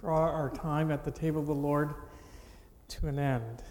draw 0.00 0.30
our 0.30 0.48
time 0.48 0.90
at 0.90 1.04
the 1.04 1.10
table 1.10 1.42
of 1.42 1.46
the 1.46 1.54
Lord 1.54 1.94
to 2.88 3.06
an 3.06 3.18
end. 3.18 3.62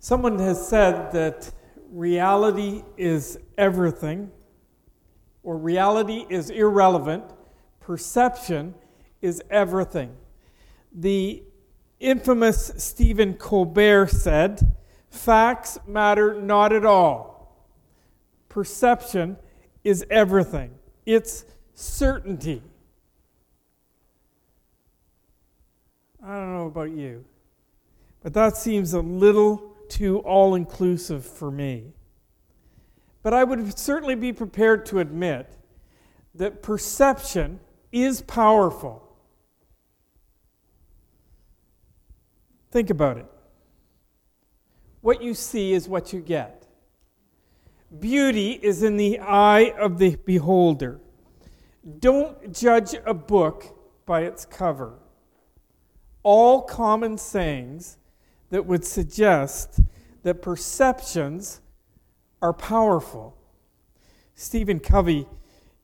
Someone 0.00 0.38
has 0.38 0.66
said 0.66 1.12
that 1.12 1.52
reality 1.92 2.82
is 2.96 3.38
everything, 3.58 4.30
or 5.42 5.58
reality 5.58 6.24
is 6.30 6.48
irrelevant, 6.48 7.24
perception 7.80 8.74
is 9.20 9.42
everything. 9.50 10.16
The 10.90 11.42
infamous 12.00 12.72
Stephen 12.78 13.34
Colbert 13.34 14.08
said, 14.08 14.74
Facts 15.10 15.78
matter 15.86 16.40
not 16.40 16.72
at 16.72 16.86
all. 16.86 17.68
Perception 18.48 19.36
is 19.84 20.06
everything, 20.10 20.70
it's 21.04 21.44
certainty. 21.74 22.62
I 26.26 26.38
don't 26.38 26.54
know 26.54 26.66
about 26.66 26.90
you, 26.90 27.22
but 28.22 28.32
that 28.32 28.56
seems 28.56 28.94
a 28.94 29.00
little 29.00 29.74
too 29.90 30.20
all 30.20 30.54
inclusive 30.54 31.26
for 31.26 31.50
me. 31.50 31.92
But 33.22 33.34
I 33.34 33.44
would 33.44 33.78
certainly 33.78 34.14
be 34.14 34.32
prepared 34.32 34.86
to 34.86 35.00
admit 35.00 35.50
that 36.34 36.62
perception 36.62 37.60
is 37.92 38.22
powerful. 38.22 39.02
Think 42.70 42.88
about 42.88 43.18
it. 43.18 43.26
What 45.02 45.22
you 45.22 45.34
see 45.34 45.74
is 45.74 45.88
what 45.88 46.14
you 46.14 46.20
get. 46.20 46.66
Beauty 48.00 48.52
is 48.52 48.82
in 48.82 48.96
the 48.96 49.20
eye 49.20 49.74
of 49.78 49.98
the 49.98 50.16
beholder. 50.24 51.00
Don't 51.98 52.50
judge 52.50 52.94
a 53.04 53.12
book 53.12 53.76
by 54.06 54.22
its 54.22 54.46
cover 54.46 54.94
all 56.24 56.62
common 56.62 57.16
sayings 57.16 57.98
that 58.50 58.66
would 58.66 58.84
suggest 58.84 59.80
that 60.24 60.42
perceptions 60.42 61.60
are 62.42 62.52
powerful. 62.52 63.36
Stephen 64.34 64.80
Covey 64.80 65.26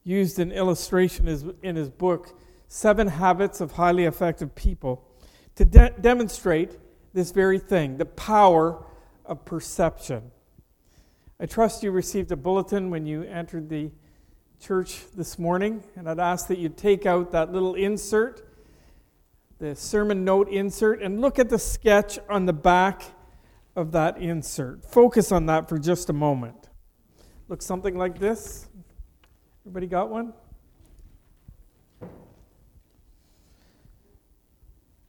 used 0.03 0.39
an 0.39 0.51
illustration 0.51 1.27
in 1.63 1.75
his 1.75 1.89
book, 1.89 2.37
Seven 2.67 3.07
Habits 3.07 3.61
of 3.61 3.73
Highly 3.73 4.05
Effective 4.05 4.53
People, 4.55 5.07
to 5.55 5.63
de- 5.63 5.93
demonstrate 6.01 6.77
this 7.13 7.31
very 7.31 7.59
thing 7.59 7.97
the 7.97 8.05
power 8.05 8.83
of 9.25 9.45
perception. 9.45 10.31
I 11.39 11.45
trust 11.45 11.83
you 11.83 11.91
received 11.91 12.31
a 12.31 12.35
bulletin 12.35 12.89
when 12.89 13.05
you 13.05 13.23
entered 13.23 13.69
the 13.69 13.91
church 14.59 15.01
this 15.15 15.37
morning, 15.37 15.83
and 15.95 16.09
I'd 16.09 16.19
ask 16.19 16.47
that 16.47 16.57
you 16.57 16.69
take 16.69 17.05
out 17.05 17.31
that 17.31 17.51
little 17.51 17.75
insert 17.75 18.50
the 19.61 19.75
sermon 19.75 20.25
note 20.25 20.49
insert 20.49 21.03
and 21.03 21.21
look 21.21 21.37
at 21.37 21.47
the 21.47 21.59
sketch 21.59 22.17
on 22.27 22.47
the 22.47 22.53
back 22.53 23.03
of 23.75 23.91
that 23.91 24.17
insert. 24.17 24.83
Focus 24.83 25.31
on 25.31 25.45
that 25.45 25.69
for 25.69 25.77
just 25.77 26.09
a 26.09 26.13
moment. 26.13 26.69
Looks 27.47 27.63
something 27.63 27.95
like 27.95 28.17
this. 28.17 28.67
Everybody 29.63 29.85
got 29.85 30.09
one? 30.09 30.33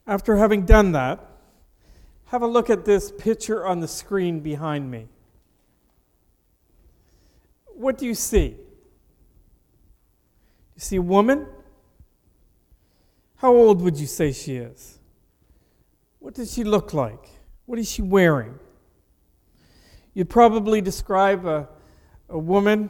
After 0.07 0.37
having 0.37 0.67
done 0.67 0.93
that, 0.93 1.27
have 2.27 2.43
a 2.43 2.47
look 2.47 2.69
at 2.69 2.85
this 2.85 3.11
picture 3.11 3.67
on 3.67 3.81
the 3.81 3.89
screen 3.89 4.41
behind 4.41 4.91
me. 4.91 5.09
What 7.69 7.97
do 7.97 8.05
you 8.05 8.15
see? 8.15 8.59
You 10.75 10.81
see 10.81 10.97
a 10.97 11.03
woman 11.03 11.47
how 13.43 13.53
old 13.53 13.83
would 13.83 13.99
you 13.99 14.07
say 14.07 14.31
she 14.31 14.55
is? 14.55 15.01
What 16.21 16.33
does 16.35 16.55
she 16.55 16.63
look 16.63 16.95
like? 16.95 17.29
What 17.67 17.77
is 17.77 17.91
she 17.91 18.01
wearing? 18.01 18.57
You'd 20.15 20.31
probably 20.31 20.81
describe 20.81 21.45
a, 21.45 21.69
a 22.29 22.39
woman, 22.39 22.89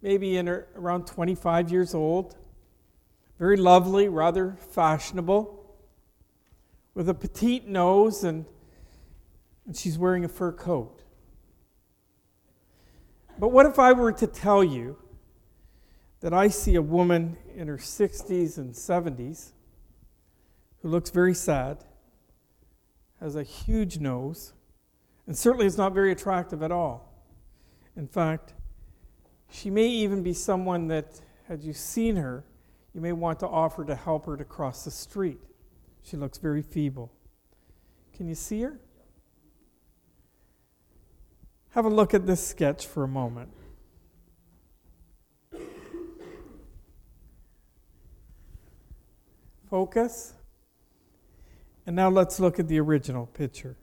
maybe 0.00 0.36
in 0.36 0.46
her, 0.46 0.68
around 0.76 1.08
25 1.08 1.72
years 1.72 1.92
old, 1.92 2.36
very 3.36 3.56
lovely, 3.56 4.08
rather 4.08 4.56
fashionable, 4.70 5.60
with 6.94 7.08
a 7.08 7.14
petite 7.14 7.66
nose, 7.66 8.22
and, 8.22 8.44
and 9.66 9.76
she's 9.76 9.98
wearing 9.98 10.24
a 10.24 10.28
fur 10.28 10.52
coat. 10.52 11.02
But 13.40 13.48
what 13.48 13.66
if 13.66 13.80
I 13.80 13.92
were 13.92 14.12
to 14.12 14.28
tell 14.28 14.62
you 14.62 14.98
that 16.20 16.32
I 16.32 16.46
see 16.46 16.76
a 16.76 16.82
woman 16.82 17.36
in 17.58 17.66
her 17.66 17.76
60s 17.76 18.56
and 18.56 18.72
70s 18.72 19.50
who 20.80 20.88
looks 20.88 21.10
very 21.10 21.34
sad, 21.34 21.84
has 23.18 23.34
a 23.34 23.42
huge 23.42 23.98
nose, 23.98 24.52
and 25.26 25.36
certainly 25.36 25.66
is 25.66 25.76
not 25.76 25.92
very 25.92 26.12
attractive 26.12 26.62
at 26.62 26.70
all. 26.70 27.12
In 27.96 28.06
fact, 28.06 28.54
she 29.50 29.70
may 29.70 29.88
even 29.88 30.22
be 30.22 30.32
someone 30.32 30.86
that, 30.86 31.20
had 31.48 31.64
you 31.64 31.72
seen 31.72 32.14
her, 32.14 32.44
you 32.94 33.00
may 33.00 33.10
want 33.10 33.40
to 33.40 33.48
offer 33.48 33.84
to 33.84 33.96
help 33.96 34.26
her 34.26 34.36
to 34.36 34.44
cross 34.44 34.84
the 34.84 34.92
street. 34.92 35.40
She 36.04 36.16
looks 36.16 36.38
very 36.38 36.62
feeble. 36.62 37.10
Can 38.14 38.28
you 38.28 38.36
see 38.36 38.62
her? 38.62 38.78
Have 41.70 41.84
a 41.84 41.90
look 41.90 42.14
at 42.14 42.24
this 42.24 42.46
sketch 42.46 42.86
for 42.86 43.02
a 43.02 43.08
moment. 43.08 43.50
Focus. 49.70 50.34
And 51.86 51.94
now 51.96 52.08
let's 52.08 52.40
look 52.40 52.58
at 52.58 52.68
the 52.68 52.80
original 52.80 53.26
picture. 53.26 53.76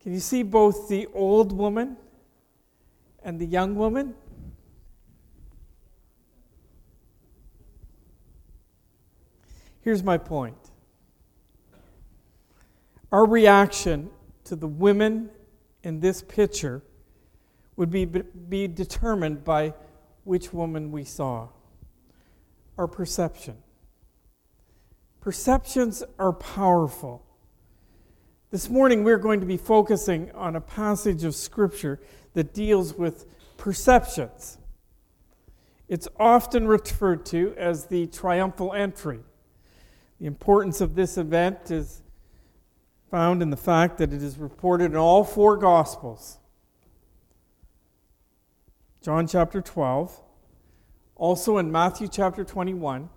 Can 0.00 0.12
you 0.12 0.20
see 0.20 0.42
both 0.42 0.88
the 0.88 1.06
old 1.14 1.52
woman 1.52 1.96
and 3.22 3.40
the 3.40 3.46
young 3.46 3.74
woman? 3.74 4.14
Here's 9.80 10.02
my 10.02 10.18
point. 10.18 10.56
Our 13.12 13.26
reaction 13.26 14.10
to 14.44 14.56
the 14.56 14.66
women 14.66 15.30
in 15.82 16.00
this 16.00 16.22
picture 16.22 16.82
would 17.76 17.90
be, 17.90 18.04
be 18.04 18.66
determined 18.68 19.44
by 19.44 19.74
which 20.24 20.52
woman 20.52 20.90
we 20.90 21.04
saw 21.04 21.48
our 22.78 22.86
perception. 22.86 23.56
Perceptions 25.20 26.02
are 26.18 26.32
powerful. 26.32 27.24
This 28.50 28.68
morning, 28.68 29.04
we're 29.04 29.18
going 29.18 29.40
to 29.40 29.46
be 29.46 29.56
focusing 29.56 30.30
on 30.32 30.54
a 30.54 30.60
passage 30.60 31.24
of 31.24 31.34
Scripture 31.34 32.00
that 32.34 32.52
deals 32.52 32.94
with 32.94 33.26
perceptions. 33.56 34.58
It's 35.88 36.08
often 36.18 36.66
referred 36.66 37.26
to 37.26 37.54
as 37.56 37.86
the 37.86 38.06
triumphal 38.06 38.72
entry. 38.72 39.20
The 40.20 40.26
importance 40.26 40.80
of 40.80 40.94
this 40.94 41.18
event 41.18 41.70
is 41.70 42.02
found 43.10 43.42
in 43.42 43.50
the 43.50 43.56
fact 43.56 43.98
that 43.98 44.12
it 44.12 44.22
is 44.22 44.38
reported 44.38 44.86
in 44.86 44.96
all 44.96 45.24
four 45.24 45.56
Gospels 45.56 46.38
John 49.04 49.26
chapter 49.26 49.60
12, 49.60 50.18
also 51.16 51.58
in 51.58 51.70
Matthew 51.70 52.08
chapter 52.08 52.44
21, 52.44 53.08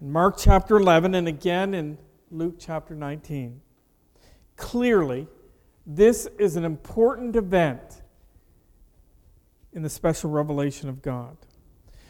in 0.00 0.12
Mark 0.12 0.36
chapter 0.38 0.76
11, 0.76 1.14
and 1.14 1.26
again 1.26 1.74
in 1.74 1.98
Luke 2.30 2.56
chapter 2.58 2.94
19. 2.94 3.60
Clearly, 4.56 5.26
this 5.86 6.28
is 6.38 6.56
an 6.56 6.64
important 6.64 7.34
event 7.36 8.02
in 9.72 9.82
the 9.82 9.90
special 9.90 10.30
revelation 10.30 10.88
of 10.88 11.02
God. 11.02 11.36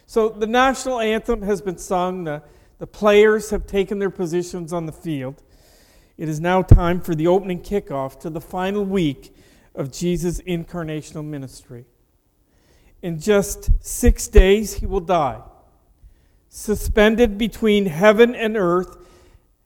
So 0.06 0.28
the 0.28 0.46
national 0.46 1.00
anthem 1.00 1.42
has 1.42 1.60
been 1.60 1.78
sung, 1.78 2.25
the, 2.25 2.42
the 2.78 2.87
players 2.87 3.50
have 3.50 3.66
taken 3.66 3.98
their 3.98 4.10
positions 4.10 4.72
on 4.72 4.87
the 4.87 4.92
field. 4.92 5.42
It 6.16 6.28
is 6.28 6.40
now 6.40 6.62
time 6.62 7.00
for 7.00 7.14
the 7.14 7.26
opening 7.26 7.60
kickoff 7.60 8.19
to 8.20 8.31
the 8.31 8.40
final 8.40 8.84
week 8.84 9.34
of 9.75 9.92
Jesus' 9.92 10.40
incarnational 10.40 11.25
ministry. 11.25 11.84
In 13.02 13.20
just 13.20 13.70
six 13.80 14.26
days, 14.26 14.74
he 14.74 14.86
will 14.86 15.00
die, 15.00 15.40
suspended 16.48 17.38
between 17.38 17.86
heaven 17.86 18.34
and 18.34 18.56
earth, 18.56 18.96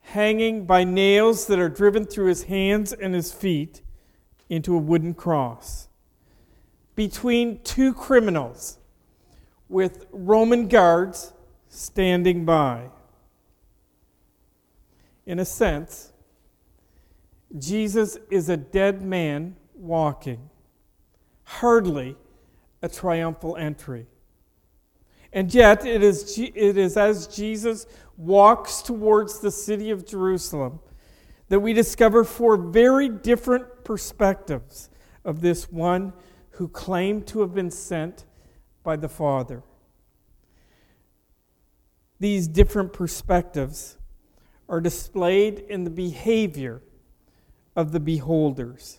hanging 0.00 0.66
by 0.66 0.84
nails 0.84 1.46
that 1.46 1.58
are 1.58 1.70
driven 1.70 2.04
through 2.04 2.26
his 2.26 2.44
hands 2.44 2.92
and 2.92 3.14
his 3.14 3.32
feet 3.32 3.80
into 4.50 4.74
a 4.74 4.78
wooden 4.78 5.14
cross. 5.14 5.88
Between 6.94 7.62
two 7.62 7.94
criminals 7.94 8.78
with 9.70 10.06
Roman 10.12 10.68
guards 10.68 11.32
standing 11.68 12.44
by. 12.44 12.90
In 15.24 15.38
a 15.38 15.44
sense, 15.46 16.12
Jesus 17.58 18.18
is 18.30 18.50
a 18.50 18.56
dead 18.58 19.00
man 19.00 19.56
walking. 19.74 20.50
Hardly 21.44 22.16
a 22.82 22.88
triumphal 22.88 23.56
entry. 23.56 24.06
And 25.32 25.52
yet, 25.54 25.86
it 25.86 26.02
is, 26.02 26.38
it 26.38 26.76
is 26.76 26.96
as 26.96 27.26
Jesus 27.26 27.86
walks 28.16 28.82
towards 28.82 29.40
the 29.40 29.50
city 29.50 29.90
of 29.90 30.04
Jerusalem 30.04 30.80
that 31.48 31.60
we 31.60 31.72
discover 31.72 32.24
four 32.24 32.56
very 32.56 33.08
different 33.08 33.84
perspectives 33.84 34.90
of 35.24 35.40
this 35.40 35.70
one 35.70 36.12
who 36.52 36.68
claimed 36.68 37.26
to 37.26 37.40
have 37.40 37.54
been 37.54 37.70
sent 37.70 38.26
by 38.82 38.96
the 38.96 39.08
Father. 39.08 39.62
These 42.20 42.48
different 42.48 42.92
perspectives 42.92 43.98
are 44.68 44.80
displayed 44.80 45.58
in 45.58 45.84
the 45.84 45.90
behavior 45.90 46.82
of 47.74 47.92
the 47.92 48.00
beholders, 48.00 48.98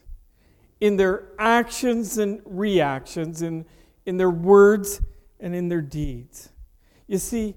in 0.83 0.97
their 0.97 1.30
actions 1.39 2.18
and 2.18 2.41
reactions, 2.44 3.41
in, 3.41 3.63
in 4.06 4.18
their 4.18 4.30
words 4.30 5.00
and 5.39 5.56
in 5.56 5.69
their 5.69 5.81
deeds. 5.81 6.50
You 7.07 7.19
see, 7.19 7.56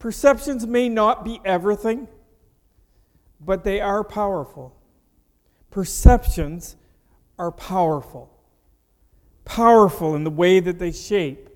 perceptions 0.00 0.66
may 0.66 0.88
not 0.88 1.24
be 1.24 1.40
everything, 1.44 2.08
but 3.38 3.62
they 3.62 3.80
are 3.80 4.02
powerful. 4.02 4.74
Perceptions 5.70 6.74
are 7.38 7.52
powerful. 7.52 8.36
Powerful 9.44 10.16
in 10.16 10.24
the 10.24 10.30
way 10.30 10.58
that 10.58 10.80
they 10.80 10.90
shape 10.90 11.48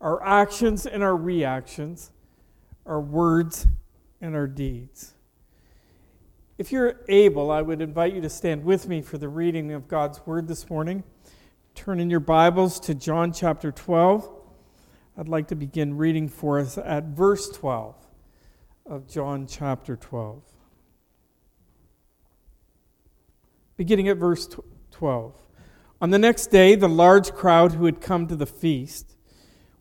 our 0.00 0.24
actions 0.24 0.86
and 0.86 1.02
our 1.02 1.16
reactions, 1.16 2.12
our 2.86 3.00
words 3.00 3.66
and 4.20 4.36
our 4.36 4.46
deeds. 4.46 5.14
If 6.62 6.70
you're 6.70 7.00
able, 7.08 7.50
I 7.50 7.60
would 7.60 7.82
invite 7.82 8.14
you 8.14 8.20
to 8.20 8.30
stand 8.30 8.62
with 8.62 8.88
me 8.88 9.02
for 9.02 9.18
the 9.18 9.28
reading 9.28 9.72
of 9.72 9.88
God's 9.88 10.24
Word 10.24 10.46
this 10.46 10.70
morning. 10.70 11.02
Turn 11.74 11.98
in 11.98 12.08
your 12.08 12.20
Bibles 12.20 12.78
to 12.78 12.94
John 12.94 13.32
chapter 13.32 13.72
12. 13.72 14.30
I'd 15.18 15.26
like 15.26 15.48
to 15.48 15.56
begin 15.56 15.96
reading 15.96 16.28
for 16.28 16.60
us 16.60 16.78
at 16.78 17.06
verse 17.06 17.50
12 17.50 17.96
of 18.86 19.08
John 19.08 19.48
chapter 19.48 19.96
12. 19.96 20.40
Beginning 23.76 24.06
at 24.06 24.18
verse 24.18 24.48
12. 24.92 25.34
On 26.00 26.10
the 26.10 26.18
next 26.20 26.52
day, 26.52 26.76
the 26.76 26.88
large 26.88 27.32
crowd 27.32 27.72
who 27.72 27.86
had 27.86 28.00
come 28.00 28.28
to 28.28 28.36
the 28.36 28.46
feast, 28.46 29.16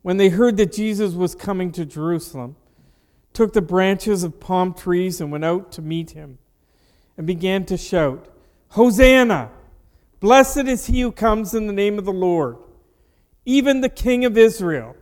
when 0.01 0.17
they 0.17 0.29
heard 0.29 0.57
that 0.57 0.73
Jesus 0.73 1.13
was 1.13 1.35
coming 1.35 1.71
to 1.73 1.85
Jerusalem, 1.85 2.55
took 3.33 3.53
the 3.53 3.61
branches 3.61 4.23
of 4.23 4.39
palm 4.39 4.73
trees 4.73 5.21
and 5.21 5.31
went 5.31 5.45
out 5.45 5.71
to 5.73 5.83
meet 5.83 6.11
him 6.11 6.39
and 7.21 7.27
began 7.27 7.63
to 7.63 7.77
shout, 7.77 8.27
Hosanna! 8.69 9.51
Blessed 10.19 10.65
is 10.65 10.87
he 10.87 11.01
who 11.01 11.11
comes 11.11 11.53
in 11.53 11.67
the 11.67 11.73
name 11.73 11.99
of 11.99 12.05
the 12.05 12.11
Lord, 12.11 12.57
even 13.45 13.81
the 13.81 13.89
King 13.89 14.25
of 14.25 14.39
Israel. 14.39 14.95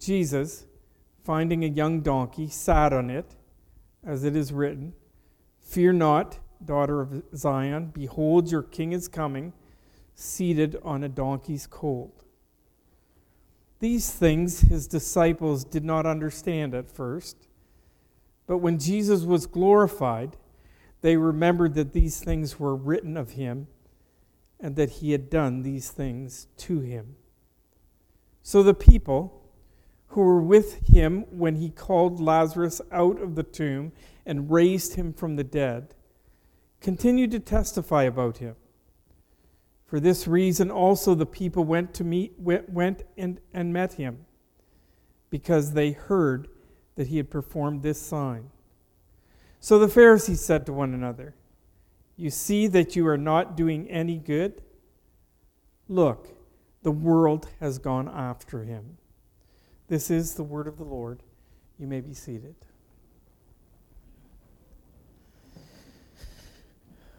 Jesus, 0.00 0.64
finding 1.22 1.64
a 1.64 1.68
young 1.68 2.00
donkey, 2.00 2.48
sat 2.48 2.94
on 2.94 3.10
it, 3.10 3.36
as 4.02 4.24
it 4.24 4.34
is 4.34 4.50
written, 4.50 4.94
Fear 5.60 5.92
not, 5.92 6.38
daughter 6.64 7.02
of 7.02 7.22
Zion, 7.36 7.90
behold, 7.92 8.50
your 8.50 8.62
king 8.62 8.92
is 8.92 9.06
coming, 9.06 9.52
seated 10.14 10.78
on 10.82 11.04
a 11.04 11.10
donkey's 11.10 11.66
colt. 11.66 12.24
These 13.80 14.10
things 14.12 14.62
his 14.62 14.86
disciples 14.86 15.62
did 15.66 15.84
not 15.84 16.06
understand 16.06 16.74
at 16.74 16.88
first. 16.88 17.47
But 18.48 18.58
when 18.58 18.78
Jesus 18.78 19.22
was 19.22 19.46
glorified, 19.46 20.36
they 21.02 21.16
remembered 21.16 21.74
that 21.74 21.92
these 21.92 22.18
things 22.18 22.58
were 22.58 22.74
written 22.74 23.16
of 23.16 23.32
him 23.32 23.68
and 24.58 24.74
that 24.74 24.90
he 24.90 25.12
had 25.12 25.30
done 25.30 25.62
these 25.62 25.90
things 25.90 26.48
to 26.56 26.80
him. 26.80 27.14
So 28.42 28.62
the 28.62 28.74
people 28.74 29.44
who 30.08 30.22
were 30.22 30.40
with 30.40 30.88
him 30.88 31.26
when 31.30 31.56
he 31.56 31.68
called 31.68 32.20
Lazarus 32.20 32.80
out 32.90 33.20
of 33.20 33.34
the 33.34 33.42
tomb 33.42 33.92
and 34.24 34.50
raised 34.50 34.94
him 34.94 35.12
from 35.12 35.36
the 35.36 35.44
dead 35.44 35.94
continued 36.80 37.30
to 37.32 37.40
testify 37.40 38.04
about 38.04 38.38
him. 38.38 38.56
For 39.84 40.00
this 40.00 40.26
reason 40.26 40.70
also 40.70 41.14
the 41.14 41.26
people 41.26 41.64
went 41.64 41.92
to 41.94 42.04
meet 42.04 42.32
went 42.38 43.02
and, 43.18 43.40
and 43.52 43.72
met 43.72 43.94
him 43.94 44.24
because 45.28 45.74
they 45.74 45.92
heard 45.92 46.48
that 46.98 47.06
he 47.06 47.16
had 47.16 47.30
performed 47.30 47.80
this 47.80 48.02
sign. 48.02 48.50
So 49.60 49.78
the 49.78 49.86
Pharisees 49.86 50.40
said 50.40 50.66
to 50.66 50.72
one 50.72 50.92
another, 50.92 51.36
You 52.16 52.28
see 52.28 52.66
that 52.66 52.96
you 52.96 53.06
are 53.06 53.16
not 53.16 53.56
doing 53.56 53.88
any 53.88 54.18
good? 54.18 54.62
Look, 55.88 56.26
the 56.82 56.90
world 56.90 57.50
has 57.60 57.78
gone 57.78 58.08
after 58.08 58.64
him. 58.64 58.98
This 59.86 60.10
is 60.10 60.34
the 60.34 60.42
word 60.42 60.66
of 60.66 60.76
the 60.76 60.84
Lord. 60.84 61.22
You 61.78 61.86
may 61.86 62.00
be 62.00 62.14
seated. 62.14 62.56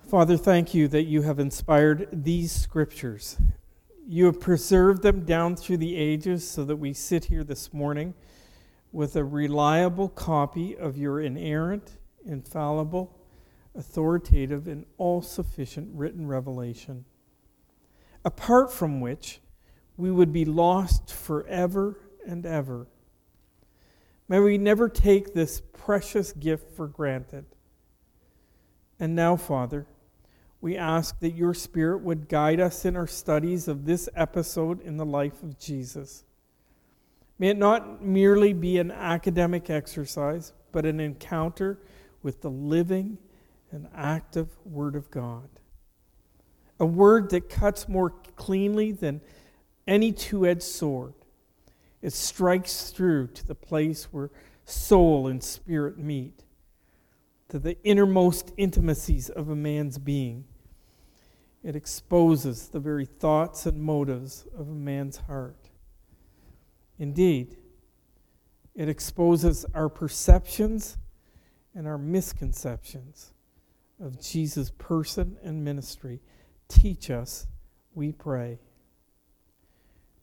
Father, 0.10 0.36
thank 0.36 0.74
you 0.74 0.90
that 0.90 1.04
you 1.04 1.22
have 1.22 1.40
inspired 1.40 2.10
these 2.12 2.52
scriptures. 2.52 3.38
You 4.06 4.26
have 4.26 4.42
preserved 4.42 5.04
them 5.04 5.24
down 5.24 5.56
through 5.56 5.78
the 5.78 5.96
ages 5.96 6.46
so 6.46 6.66
that 6.66 6.76
we 6.76 6.92
sit 6.92 7.26
here 7.26 7.46
this 7.46 7.72
morning 7.74 8.14
with 8.92 9.16
a 9.16 9.24
reliable 9.24 10.10
copy 10.10 10.76
of 10.76 10.98
your 10.98 11.22
inerrant, 11.22 11.98
infallible, 12.26 13.16
authoritative, 13.76 14.68
and 14.68 14.86
all 14.98 15.22
sufficient 15.22 15.90
written 15.94 16.28
revelation, 16.28 17.06
apart 18.26 18.72
from 18.72 19.00
which 19.00 19.40
we 19.96 20.12
would 20.12 20.34
be 20.34 20.46
lost 20.46 21.14
forever 21.14 22.00
and 22.26 22.46
ever. 22.46 22.88
May 24.28 24.40
we 24.40 24.58
never 24.58 24.90
take 24.90 25.34
this 25.34 25.62
precious 25.74 26.32
gift 26.32 26.76
for 26.76 26.88
granted. 26.88 27.46
And 29.00 29.16
now, 29.16 29.36
Father, 29.36 29.88
we 30.62 30.78
ask 30.78 31.20
that 31.20 31.32
your 31.32 31.54
Spirit 31.54 32.02
would 32.02 32.28
guide 32.28 32.60
us 32.60 32.86
in 32.86 32.96
our 32.96 33.08
studies 33.08 33.68
of 33.68 33.86
this 33.86 34.10
episode 34.16 34.82
in 34.82 34.98
the 34.98 35.06
life 35.06 35.42
of 35.42 35.58
Jesus. 35.58 36.26
May 37.40 37.50
it 37.50 37.58
not 37.58 38.04
merely 38.04 38.52
be 38.52 38.78
an 38.78 38.92
academic 38.92 39.70
exercise, 39.70 40.52
but 40.74 40.86
an 40.86 41.00
encounter 41.00 41.80
with 42.22 42.42
the 42.42 42.50
living 42.50 43.18
and 43.72 43.88
active 43.96 44.50
Word 44.66 44.96
of 44.96 45.10
God. 45.10 45.48
A 46.82 46.86
word 46.86 47.30
that 47.32 47.50
cuts 47.50 47.88
more 47.88 48.12
cleanly 48.36 48.92
than 48.92 49.22
any 49.88 50.12
two 50.12 50.46
edged 50.46 50.64
sword. 50.64 51.14
It 52.02 52.14
strikes 52.14 52.92
through 52.92 53.28
to 53.28 53.46
the 53.46 53.56
place 53.56 54.06
where 54.12 54.32
soul 54.66 55.28
and 55.28 55.44
spirit 55.44 55.98
meet, 55.98 56.44
to 57.50 57.60
the 57.60 57.78
innermost 57.84 58.52
intimacies 58.58 59.30
of 59.30 59.50
a 59.50 59.56
man's 59.56 59.98
being. 59.98 60.46
It 61.64 61.76
exposes 61.76 62.68
the 62.70 62.80
very 62.80 63.06
thoughts 63.06 63.66
and 63.66 63.82
motives 63.82 64.46
of 64.58 64.70
a 64.70 64.74
man's 64.74 65.18
heart. 65.18 65.69
Indeed, 67.00 67.56
it 68.76 68.90
exposes 68.90 69.66
our 69.74 69.90
perceptions 69.90 70.98
and 71.74 71.88
our 71.88 71.98
misconceptions 71.98 73.34
of 74.02 74.22
Jesus' 74.22 74.72
person 74.78 75.38
and 75.44 75.64
ministry. 75.64 76.20
Teach 76.68 77.10
us, 77.10 77.48
we 77.94 78.12
pray. 78.12 78.60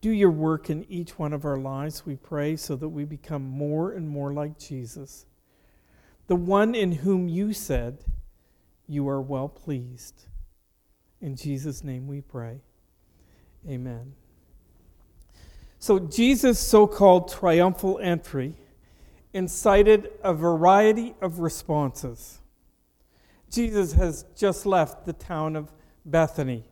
Do 0.00 0.10
your 0.10 0.30
work 0.30 0.70
in 0.70 0.84
each 0.90 1.18
one 1.18 1.32
of 1.32 1.44
our 1.44 1.56
lives, 1.56 2.06
we 2.06 2.16
pray, 2.16 2.56
so 2.56 2.76
that 2.76 2.90
we 2.90 3.04
become 3.04 3.42
more 3.42 3.92
and 3.92 4.08
more 4.08 4.32
like 4.32 4.58
Jesus, 4.58 5.26
the 6.26 6.36
one 6.36 6.74
in 6.74 6.92
whom 6.92 7.28
you 7.28 7.52
said 7.52 8.04
you 8.86 9.08
are 9.08 9.20
well 9.20 9.48
pleased. 9.48 10.28
In 11.20 11.34
Jesus' 11.34 11.82
name 11.82 12.06
we 12.06 12.20
pray. 12.20 12.60
Amen. 13.68 14.12
So, 15.78 15.98
Jesus' 15.98 16.58
so 16.58 16.86
called 16.86 17.30
triumphal 17.30 17.98
entry 18.02 18.54
incited 19.32 20.10
a 20.22 20.32
variety 20.32 21.14
of 21.20 21.40
responses. 21.40 22.40
Jesus 23.50 23.92
has 23.92 24.24
just 24.34 24.66
left 24.66 25.04
the 25.04 25.12
town 25.12 25.56
of 25.56 25.72
Bethany. 26.04 26.64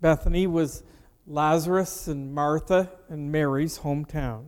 Bethany 0.00 0.46
was 0.46 0.82
Lazarus 1.26 2.08
and 2.08 2.34
Martha 2.34 2.90
and 3.08 3.30
Mary's 3.30 3.80
hometown. 3.80 4.46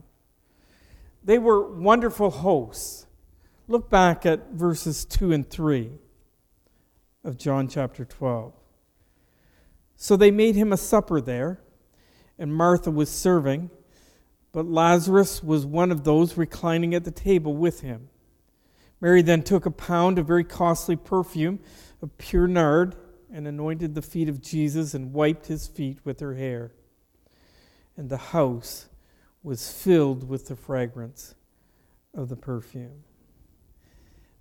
They 1.23 1.38
were 1.38 1.73
wonderful 1.73 2.31
hosts. 2.31 3.07
Look 3.67 3.88
back 3.88 4.26
at 4.26 4.50
verses 4.50 5.05
2 5.05 5.33
and 5.33 5.49
3 5.49 5.91
of 7.25 7.38
John 7.38 7.67
chapter 7.67 8.05
12. 8.05 8.53
So 9.97 10.17
they 10.17 10.31
made 10.31 10.55
him 10.55 10.73
a 10.73 10.76
supper 10.76 11.21
there 11.21 11.61
and 12.38 12.55
Martha 12.55 12.91
was 12.91 13.09
serving, 13.09 13.71
but 14.53 14.67
Lazarus 14.67 15.43
was 15.43 15.67
one 15.67 15.91
of 15.91 16.05
those 16.05 16.37
reclining 16.37 16.95
at 16.95 17.05
the 17.05 17.11
table 17.11 17.57
with 17.57 17.81
him. 17.81 18.09
Mary 19.00 19.23
then 19.23 19.43
took 19.43 19.67
a 19.67 19.71
pound 19.71 20.19
of 20.19 20.26
very 20.26 20.45
costly 20.45 20.97
perfume 20.97 21.59
of 22.00 22.17
pure 22.19 22.47
nard 22.47 22.97
and 23.33 23.47
anointed 23.47 23.95
the 23.95 24.03
feet 24.03 24.29
of 24.29 24.41
Jesus 24.41 24.95
and 24.95 25.12
wiped 25.12 25.47
his 25.47 25.67
feet 25.67 25.99
with 26.05 26.21
her 26.21 26.35
hair. 26.35 26.73
And 27.97 28.09
the 28.09 28.17
house 28.17 28.88
was 29.43 29.71
filled 29.71 30.29
with 30.29 30.47
the 30.47 30.57
fragrance 30.57 31.35
of 32.14 32.29
the 32.29 32.37
perfume. 32.37 33.03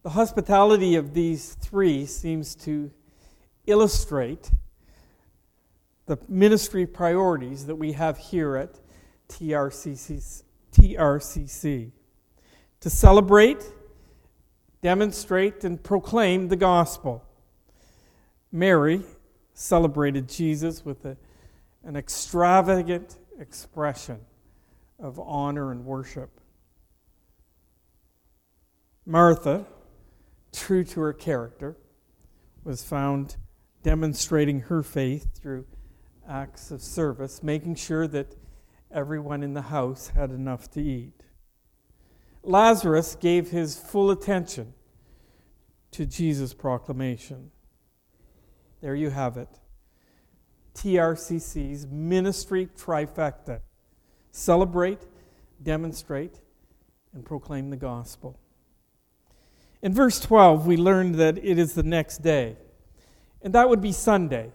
The 0.03 0.11
hospitality 0.11 0.95
of 0.95 1.13
these 1.13 1.55
three 1.55 2.05
seems 2.05 2.55
to 2.55 2.91
illustrate 3.65 4.51
the 6.05 6.17
ministry 6.27 6.85
priorities 6.85 7.65
that 7.65 7.75
we 7.75 7.93
have 7.93 8.17
here 8.17 8.57
at 8.57 8.79
TRCC, 9.29 10.43
TRCC 10.71 11.91
to 12.81 12.89
celebrate, 12.89 13.63
demonstrate, 14.81 15.63
and 15.63 15.81
proclaim 15.81 16.49
the 16.49 16.55
gospel. 16.57 17.23
Mary 18.51 19.01
celebrated 19.53 20.27
Jesus 20.27 20.83
with 20.83 21.05
a, 21.05 21.15
an 21.83 21.95
extravagant 21.95 23.17
expression 23.39 24.19
of 24.99 25.19
honor 25.19 25.71
and 25.71 25.85
worship. 25.85 26.41
Martha, 29.05 29.65
true 30.51 30.83
to 30.83 30.99
her 31.01 31.13
character, 31.13 31.77
was 32.63 32.83
found 32.83 33.35
demonstrating 33.81 34.61
her 34.61 34.83
faith 34.83 35.33
through 35.35 35.65
acts 36.27 36.71
of 36.71 36.81
service, 36.81 37.43
making 37.43 37.75
sure 37.75 38.07
that 38.07 38.35
everyone 38.91 39.43
in 39.43 39.53
the 39.53 39.63
house 39.63 40.09
had 40.09 40.29
enough 40.29 40.69
to 40.71 40.81
eat. 40.81 41.23
Lazarus 42.43 43.15
gave 43.15 43.49
his 43.51 43.77
full 43.77 44.11
attention 44.11 44.73
to 45.91 46.05
Jesus' 46.05 46.53
proclamation. 46.53 47.51
There 48.81 48.95
you 48.95 49.09
have 49.09 49.37
it. 49.37 49.49
TRCC's 50.75 51.87
ministry 51.87 52.67
trifecta 52.77 53.61
celebrate, 54.31 54.99
demonstrate, 55.61 56.41
and 57.13 57.23
proclaim 57.23 57.69
the 57.69 57.77
gospel. 57.77 58.39
In 59.81 59.93
verse 59.93 60.19
12, 60.19 60.65
we 60.65 60.75
learned 60.75 61.15
that 61.15 61.37
it 61.37 61.59
is 61.59 61.73
the 61.73 61.83
next 61.83 62.23
day, 62.23 62.57
and 63.41 63.53
that 63.53 63.69
would 63.69 63.81
be 63.81 63.91
Sunday. 63.91 64.51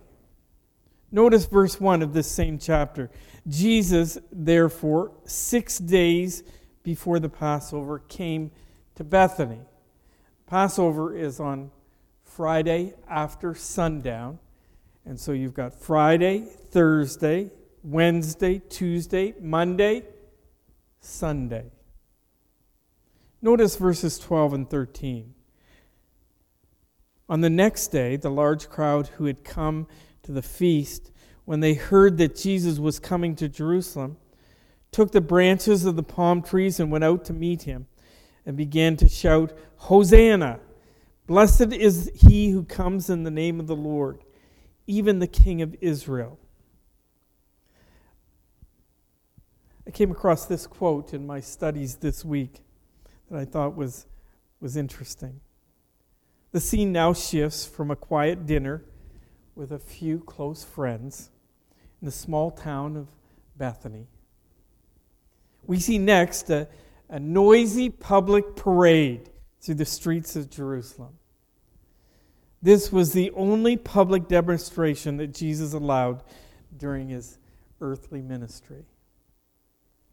Notice 1.10 1.46
verse 1.46 1.80
1 1.80 2.02
of 2.02 2.12
this 2.12 2.30
same 2.30 2.58
chapter. 2.58 3.10
Jesus, 3.46 4.18
therefore, 4.30 5.12
six 5.24 5.78
days 5.78 6.42
before 6.82 7.18
the 7.18 7.28
Passover, 7.28 8.00
came 8.00 8.50
to 8.96 9.04
Bethany. 9.04 9.60
Passover 10.46 11.16
is 11.16 11.40
on 11.40 11.70
Friday 12.24 12.94
after 13.08 13.54
sundown. 13.54 14.38
And 15.04 15.18
so 15.18 15.32
you've 15.32 15.54
got 15.54 15.74
Friday, 15.74 16.40
Thursday, 16.40 17.50
Wednesday, 17.82 18.60
Tuesday, 18.68 19.34
Monday, 19.40 20.02
Sunday. 21.00 21.70
Notice 23.40 23.76
verses 23.76 24.18
12 24.18 24.52
and 24.52 24.70
13. 24.70 25.34
On 27.28 27.40
the 27.40 27.50
next 27.50 27.88
day, 27.88 28.16
the 28.16 28.30
large 28.30 28.68
crowd 28.68 29.08
who 29.08 29.26
had 29.26 29.44
come 29.44 29.86
to 30.28 30.32
the 30.32 30.42
feast, 30.42 31.10
when 31.46 31.60
they 31.60 31.72
heard 31.72 32.18
that 32.18 32.36
Jesus 32.36 32.78
was 32.78 33.00
coming 33.00 33.34
to 33.36 33.48
Jerusalem, 33.48 34.18
took 34.92 35.10
the 35.10 35.22
branches 35.22 35.86
of 35.86 35.96
the 35.96 36.02
palm 36.02 36.42
trees 36.42 36.78
and 36.78 36.92
went 36.92 37.02
out 37.02 37.24
to 37.24 37.32
meet 37.32 37.62
him 37.62 37.86
and 38.44 38.54
began 38.54 38.94
to 38.98 39.08
shout, 39.08 39.56
Hosanna! 39.76 40.60
Blessed 41.26 41.72
is 41.72 42.10
he 42.14 42.50
who 42.50 42.62
comes 42.62 43.08
in 43.08 43.22
the 43.22 43.30
name 43.30 43.58
of 43.58 43.68
the 43.68 43.74
Lord, 43.74 44.22
even 44.86 45.18
the 45.18 45.26
King 45.26 45.62
of 45.62 45.74
Israel. 45.80 46.38
I 49.86 49.90
came 49.92 50.10
across 50.10 50.44
this 50.44 50.66
quote 50.66 51.14
in 51.14 51.26
my 51.26 51.40
studies 51.40 51.96
this 51.96 52.22
week 52.22 52.60
that 53.30 53.38
I 53.40 53.46
thought 53.46 53.74
was, 53.74 54.04
was 54.60 54.76
interesting. 54.76 55.40
The 56.52 56.60
scene 56.60 56.92
now 56.92 57.14
shifts 57.14 57.64
from 57.64 57.90
a 57.90 57.96
quiet 57.96 58.44
dinner 58.44 58.84
with 59.58 59.72
a 59.72 59.78
few 59.78 60.20
close 60.20 60.62
friends 60.62 61.30
in 62.00 62.06
the 62.06 62.12
small 62.12 62.52
town 62.52 62.96
of 62.96 63.08
Bethany. 63.56 64.06
We 65.66 65.80
see 65.80 65.98
next 65.98 66.48
a, 66.48 66.68
a 67.08 67.18
noisy 67.18 67.90
public 67.90 68.54
parade 68.54 69.30
through 69.60 69.74
the 69.74 69.84
streets 69.84 70.36
of 70.36 70.48
Jerusalem. 70.48 71.14
This 72.62 72.92
was 72.92 73.12
the 73.12 73.32
only 73.32 73.76
public 73.76 74.28
demonstration 74.28 75.16
that 75.16 75.34
Jesus 75.34 75.72
allowed 75.72 76.22
during 76.76 77.08
his 77.08 77.38
earthly 77.80 78.22
ministry. 78.22 78.84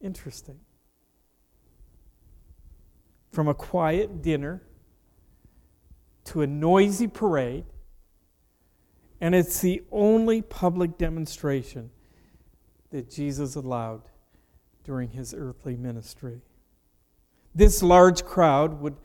Interesting. 0.01 0.59
From 3.31 3.47
a 3.47 3.53
quiet 3.53 4.23
dinner 4.23 4.63
to 6.25 6.41
a 6.41 6.47
noisy 6.47 7.07
parade 7.07 7.65
and 9.21 9.33
it's 9.33 9.59
the 9.61 9.83
only 9.91 10.41
public 10.41 10.97
demonstration 10.97 11.89
that 12.91 13.09
Jesus 13.09 13.55
allowed 13.55 14.03
during 14.83 15.09
his 15.09 15.33
earthly 15.33 15.75
ministry. 15.75 16.41
This 17.53 17.81
large 17.81 18.23
crowd 18.23 18.79
would, 18.81 18.97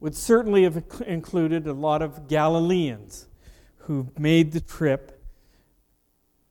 would 0.00 0.14
certainly 0.14 0.64
have 0.64 0.82
included 1.06 1.66
a 1.66 1.72
lot 1.72 2.02
of 2.02 2.28
Galileans 2.28 3.28
who 3.78 4.08
made 4.18 4.52
the 4.52 4.60
trip 4.60 5.22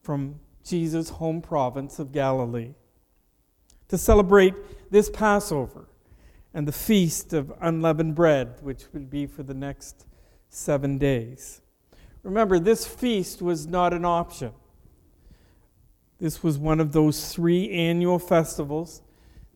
from 0.02 0.40
Jesus' 0.64 1.10
home 1.10 1.42
province 1.42 2.00
of 2.00 2.12
Galilee 2.12 2.74
to 3.88 3.98
celebrate 3.98 4.54
this 4.92 5.10
Passover 5.10 5.90
and 6.54 6.68
the 6.68 6.72
feast 6.72 7.34
of 7.34 7.52
unleavened 7.62 8.16
bread, 8.16 8.56
which 8.62 8.86
would 8.94 9.10
be 9.10 9.26
for 9.26 9.44
the 9.44 9.54
next 9.54 10.06
seven 10.50 10.98
days. 10.98 11.62
Remember, 12.24 12.60
this 12.60 12.86
feast 12.86 13.42
was 13.42 13.68
not 13.68 13.94
an 13.94 14.06
option. 14.06 14.52
This 16.20 16.44
was 16.44 16.58
one 16.58 16.80
of 16.80 16.92
those 16.92 17.34
three 17.34 17.72
annual 17.72 18.20
festivals 18.20 19.02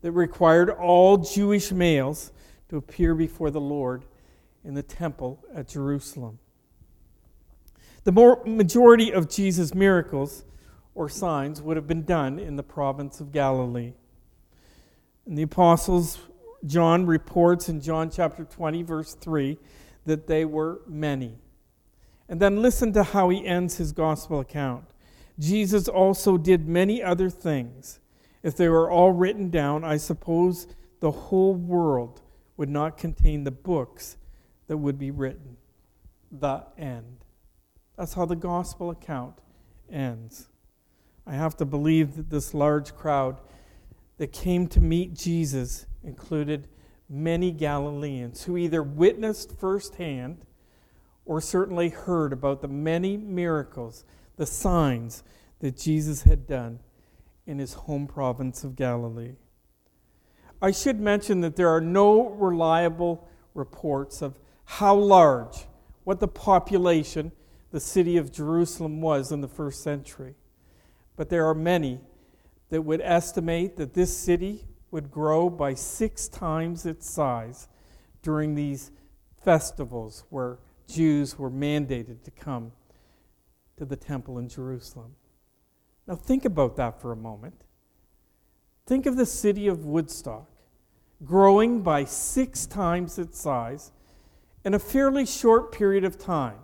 that 0.02 0.12
required 0.12 0.70
all 0.70 1.18
Jewish 1.18 1.72
males 1.72 2.32
to 2.70 2.78
appear 2.78 3.16
before 3.16 3.52
the 3.52 3.62
Lord 3.62 4.06
in 4.64 4.74
the 4.74 4.84
temple 4.84 5.44
at 5.54 5.68
Jerusalem. 5.68 6.40
The 8.06 8.42
majority 8.46 9.12
of 9.12 9.30
Jesus' 9.30 9.74
miracles 9.74 10.44
or 10.96 11.10
signs 11.10 11.62
would 11.62 11.78
have 11.78 11.88
been 11.88 12.04
done 12.04 12.40
in 12.40 12.56
the 12.56 12.64
province 12.64 13.20
of 13.20 13.32
Galilee. 13.32 13.94
And 15.26 15.38
the 15.38 15.44
apostles, 15.44 16.20
John 16.66 17.06
reports 17.06 17.70
in 17.70 17.82
John 17.82 18.10
chapter 18.10 18.44
20, 18.44 18.84
verse 18.84 19.14
3, 19.16 19.58
that 20.06 20.28
they 20.28 20.46
were 20.46 20.82
many. 20.86 21.38
And 22.34 22.42
then 22.42 22.64
listen 22.64 22.94
to 22.94 23.04
how 23.04 23.30
he 23.30 23.46
ends 23.46 23.78
his 23.78 23.92
gospel 23.92 24.40
account. 24.40 24.86
Jesus 25.38 25.88
also 25.88 26.36
did 26.36 26.68
many 26.68 27.00
other 27.00 27.30
things. 27.30 28.00
If 28.42 28.58
they 28.58 28.70
were 28.70 28.90
all 28.90 29.12
written 29.12 29.52
down, 29.52 29.84
I 29.84 29.98
suppose 29.98 30.66
the 31.00 31.12
whole 31.12 31.54
world 31.54 32.22
would 32.58 32.72
not 32.72 32.98
contain 32.98 33.44
the 33.44 33.52
books 33.52 34.18
that 34.66 34.78
would 34.78 34.98
be 34.98 35.12
written. 35.12 35.58
The 36.32 36.64
end. 36.76 37.24
That's 37.98 38.16
how 38.16 38.26
the 38.26 38.36
gospel 38.36 38.90
account 38.90 39.36
ends. 39.92 40.48
I 41.28 41.34
have 41.34 41.56
to 41.58 41.66
believe 41.66 42.16
that 42.16 42.32
this 42.32 42.56
large 42.56 42.96
crowd 42.96 43.42
that 44.18 44.32
came 44.32 44.66
to 44.70 44.82
meet 44.82 45.14
Jesus 45.14 45.86
included 46.04 46.68
many 47.08 47.52
Galileans 47.52 48.46
who 48.46 48.58
either 48.58 48.82
witnessed 48.82 49.56
firsthand 49.56 50.48
or 51.26 51.40
certainly 51.40 51.90
heard 51.90 52.34
about 52.34 52.62
the 52.62 52.68
many 52.68 53.18
miracles, 53.18 54.04
the 54.36 54.46
signs 54.46 55.24
that 55.60 55.78
Jesus 55.78 56.24
had 56.24 56.46
done 56.46 56.80
in 57.46 57.60
his 57.60 57.74
home 57.74 58.08
province 58.08 58.64
of 58.64 58.76
Galilee. 58.76 59.36
I 60.62 60.72
should 60.72 61.00
mention 61.00 61.42
that 61.42 61.56
there 61.56 61.70
are 61.70 61.82
no 61.82 62.30
reliable 62.30 63.28
reports 63.54 64.22
of 64.22 64.40
how 64.66 64.96
large, 64.96 65.66
what 66.04 66.20
the 66.20 66.28
population, 66.28 67.32
the 67.72 67.80
city 67.80 68.18
of 68.18 68.32
Jerusalem 68.32 69.02
was 69.02 69.32
in 69.32 69.42
the 69.42 69.48
first 69.48 69.84
century. 69.84 70.36
But 71.16 71.30
there 71.30 71.46
are 71.48 71.56
many 71.56 72.00
that 72.70 72.82
would 72.82 73.02
estimate 73.02 73.76
that 73.76 73.94
this 73.94 74.16
city 74.16 74.66
would 74.90 75.12
grow 75.12 75.50
by 75.50 75.74
six 75.74 76.28
times 76.28 76.86
its 76.86 77.10
size 77.10 77.68
during 78.22 78.56
these 78.56 78.92
festivals 79.44 80.24
where 80.30 80.60
Jews 80.88 81.38
were 81.38 81.52
mandated 81.52 82.24
to 82.24 82.32
come 82.32 82.72
to 83.78 83.86
the 83.86 83.96
temple 83.96 84.38
in 84.38 84.48
Jerusalem. 84.48 85.16
Now, 86.08 86.16
think 86.16 86.46
about 86.46 86.76
that 86.76 87.02
for 87.02 87.12
a 87.12 87.16
moment. 87.16 87.64
Think 88.86 89.06
of 89.06 89.16
the 89.16 89.26
city 89.26 89.68
of 89.68 89.86
Woodstock 89.86 90.50
growing 91.24 91.82
by 91.82 92.04
six 92.04 92.66
times 92.66 93.18
its 93.18 93.40
size 93.40 93.92
in 94.66 94.74
a 94.74 94.80
fairly 94.80 95.26
short 95.26 95.72
period 95.72 96.04
of 96.04 96.18
time. 96.18 96.60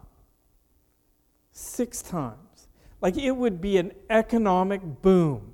Six 1.51 2.01
times. 2.01 2.67
Like 3.01 3.17
it 3.17 3.31
would 3.31 3.61
be 3.61 3.77
an 3.77 3.93
economic 4.09 4.81
boom 5.01 5.53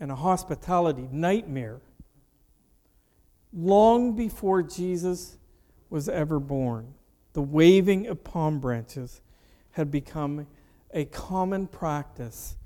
and 0.00 0.10
a 0.10 0.16
hospitality 0.16 1.08
nightmare 1.10 1.80
long 3.52 4.14
before 4.14 4.62
Jesus 4.62 5.36
was 5.90 6.08
ever 6.08 6.38
born. 6.38 6.94
The 7.32 7.42
waving 7.42 8.06
of 8.06 8.24
palm 8.24 8.58
branches 8.58 9.20
had 9.72 9.90
become 9.90 10.46
a 10.92 11.04
common 11.06 11.66
practice 11.66 12.56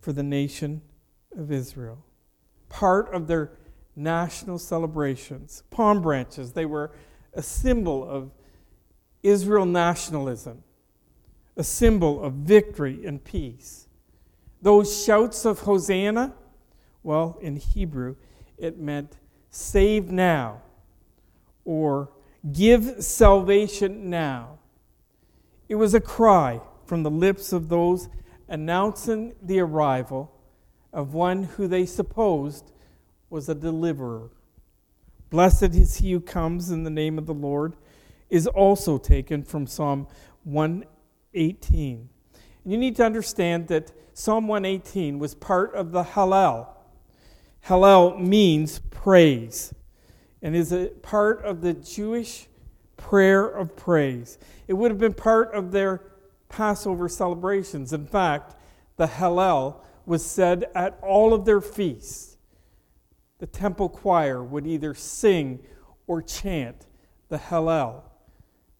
for 0.00 0.12
the 0.12 0.22
nation 0.22 0.82
of 1.36 1.52
Israel. 1.52 2.04
Part 2.68 3.12
of 3.12 3.26
their 3.26 3.52
national 3.94 4.58
celebrations. 4.58 5.62
Palm 5.70 6.00
branches, 6.00 6.52
they 6.52 6.66
were 6.66 6.92
a 7.34 7.42
symbol 7.42 8.08
of 8.08 8.30
Israel 9.22 9.66
nationalism, 9.66 10.62
a 11.56 11.64
symbol 11.64 12.22
of 12.22 12.32
victory 12.34 13.04
and 13.04 13.22
peace. 13.22 13.88
Those 14.62 15.04
shouts 15.04 15.44
of 15.44 15.60
Hosanna, 15.60 16.34
well, 17.02 17.38
in 17.40 17.56
Hebrew, 17.56 18.16
it 18.56 18.78
meant 18.78 19.16
save 19.50 20.10
now 20.10 20.62
or 21.64 22.10
give 22.52 23.02
salvation 23.02 24.10
now. 24.10 24.58
It 25.68 25.74
was 25.74 25.94
a 25.94 26.00
cry 26.00 26.60
from 26.86 27.02
the 27.02 27.10
lips 27.10 27.52
of 27.52 27.68
those 27.68 28.08
announcing 28.48 29.34
the 29.42 29.60
arrival 29.60 30.32
of 30.92 31.12
one 31.12 31.44
who 31.44 31.68
they 31.68 31.84
supposed 31.84 32.72
was 33.28 33.48
a 33.48 33.54
deliverer. 33.54 34.30
Blessed 35.30 35.74
is 35.74 35.96
he 35.96 36.12
who 36.12 36.20
comes 36.20 36.70
in 36.70 36.84
the 36.84 36.90
name 36.90 37.18
of 37.18 37.26
the 37.26 37.34
Lord, 37.34 37.76
is 38.30 38.46
also 38.46 38.98
taken 38.98 39.42
from 39.42 39.66
Psalm 39.66 40.06
118. 40.44 42.08
And 42.64 42.72
you 42.72 42.78
need 42.78 42.96
to 42.96 43.04
understand 43.04 43.68
that 43.68 43.92
Psalm 44.14 44.48
118 44.48 45.18
was 45.18 45.34
part 45.34 45.74
of 45.74 45.92
the 45.92 46.02
Hallel. 46.02 46.68
Hallel 47.66 48.18
means 48.18 48.78
praise 48.90 49.74
and 50.42 50.54
is 50.54 50.72
a 50.72 50.88
part 51.02 51.44
of 51.44 51.60
the 51.60 51.74
Jewish 51.74 52.46
prayer 52.96 53.46
of 53.46 53.76
praise. 53.76 54.38
It 54.66 54.74
would 54.74 54.90
have 54.90 54.98
been 54.98 55.14
part 55.14 55.54
of 55.54 55.72
their 55.72 56.02
Passover 56.48 57.08
celebrations. 57.08 57.92
In 57.92 58.06
fact, 58.06 58.56
the 58.96 59.06
Hallel 59.06 59.82
was 60.06 60.24
said 60.24 60.66
at 60.74 60.98
all 61.02 61.34
of 61.34 61.44
their 61.44 61.60
feasts. 61.60 62.36
The 63.38 63.46
temple 63.46 63.88
choir 63.88 64.42
would 64.42 64.66
either 64.66 64.94
sing 64.94 65.60
or 66.06 66.22
chant 66.22 66.86
the 67.28 67.38
Hallel. 67.38 68.02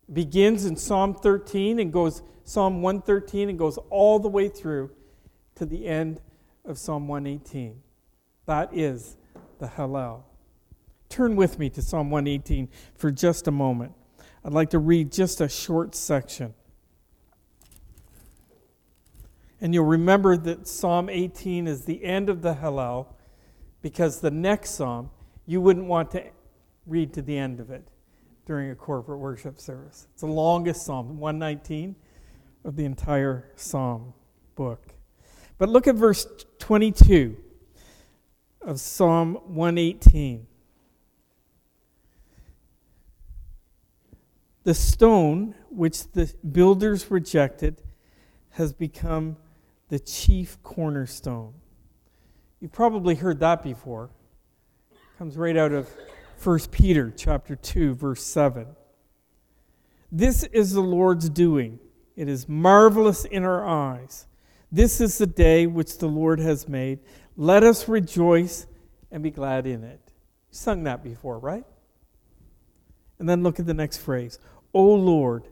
It 0.09 0.15
begins 0.15 0.65
in 0.65 0.77
Psalm 0.77 1.15
13 1.15 1.79
and 1.79 1.93
goes 1.93 2.23
Psalm 2.45 2.81
113 2.81 3.51
and 3.51 3.59
goes 3.59 3.79
all 3.91 4.19
the 4.19 4.29
way 4.29 4.49
through 4.49 4.91
to 5.57 5.67
the 5.67 5.87
end 5.87 6.21
of 6.65 6.79
Psalm 6.79 7.07
118. 7.07 7.83
That 8.47 8.71
is 8.73 9.17
the 9.59 9.67
Hallel. 9.67 10.23
Turn 11.19 11.35
with 11.35 11.59
me 11.59 11.69
to 11.71 11.83
Psalm 11.83 12.11
118 12.11 12.69
for 12.95 13.11
just 13.11 13.49
a 13.49 13.51
moment. 13.51 13.93
I'd 14.45 14.53
like 14.53 14.71
to 14.71 14.79
read 14.79 15.11
just 15.11 15.41
a 15.41 15.49
short 15.49 15.97
section. 15.97 16.55
And 19.61 19.75
you'll 19.75 19.85
remember 19.85 20.37
that 20.37 20.69
Psalm 20.69 21.09
18 21.09 21.67
is 21.67 21.87
the 21.87 22.05
end 22.05 22.29
of 22.29 22.43
the 22.43 22.55
Hallel 22.55 23.09
because 23.83 24.21
the 24.21 24.31
next 24.31 24.77
psalm 24.77 25.11
you 25.45 25.61
wouldn't 25.61 25.87
want 25.87 26.13
to 26.13 26.23
read 26.87 27.13
to 27.15 27.23
the 27.23 27.37
end 27.37 27.59
of 27.59 27.73
it 27.73 27.89
during 28.47 28.71
a 28.71 28.77
corporate 28.77 29.19
worship 29.19 29.59
service. 29.59 30.07
It's 30.13 30.21
the 30.21 30.29
longest 30.29 30.87
psalm, 30.87 31.19
119 31.19 31.97
of 32.65 32.77
the 32.77 32.85
entire 32.85 33.51
psalm 33.57 34.15
book. 34.55 34.95
But 35.59 35.69
look 35.69 35.89
at 35.89 35.97
verse 35.97 36.29
22 36.61 37.37
of 38.63 38.79
Psalm 38.79 39.35
118. 39.47 40.48
The 44.69 44.75
stone 44.75 45.55
which 45.71 46.13
the 46.13 46.31
builders 46.53 47.11
rejected 47.11 47.81
has 48.51 48.75
become 48.75 49.39
the 49.89 49.99
chief 49.99 50.63
cornerstone. 50.63 51.55
You've 52.61 52.73
probably 52.73 53.15
heard 53.15 53.41
that 53.41 53.63
before. 53.63 54.11
It 54.93 54.99
comes 55.17 55.39
right 55.39 55.57
out 55.57 55.73
of 55.73 55.89
1 56.45 56.59
Peter 56.71 57.11
chapter 57.17 57.57
2 57.57 57.95
verse 57.95 58.23
7. 58.23 58.67
This 60.13 60.43
is 60.43 60.75
the 60.75 60.83
Lord's 60.83 61.31
doing. 61.31 61.79
It 62.15 62.29
is 62.29 62.47
marvelous 62.47 63.25
in 63.25 63.45
our 63.45 63.67
eyes. 63.67 64.27
This 64.71 65.01
is 65.01 65.17
the 65.17 65.27
day 65.27 65.67
which 65.67 65.97
the 65.97 66.09
Lord 66.09 66.41
has 66.41 66.69
made. 66.69 66.99
Let 67.39 67.65
us 67.65 67.89
rejoice 67.89 68.67
and 69.11 69.23
be 69.23 69.31
glad 69.31 69.67
in 69.67 69.83
it. 69.83 70.03
You 70.51 70.59
sung 70.59 70.83
that 70.83 71.03
before, 71.03 71.39
right? 71.39 71.65
And 73.19 73.27
then 73.27 73.43
look 73.43 73.59
at 73.59 73.67
the 73.67 73.75
next 73.75 73.97
phrase. 73.97 74.39
O 74.75 74.95
Lord, 74.95 75.49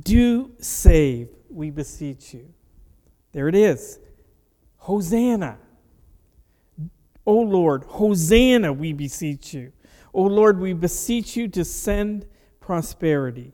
do 0.00 0.52
save, 0.58 1.28
we 1.48 1.70
beseech 1.70 2.34
you. 2.34 2.52
There 3.32 3.48
it 3.48 3.54
is. 3.54 3.98
Hosanna. 4.76 5.58
O 7.24 7.38
Lord, 7.38 7.84
Hosanna, 7.84 8.72
we 8.72 8.92
beseech 8.92 9.54
you. 9.54 9.72
O 10.12 10.22
Lord, 10.22 10.60
we 10.60 10.72
beseech 10.72 11.36
you 11.36 11.48
to 11.48 11.64
send 11.64 12.26
prosperity. 12.60 13.52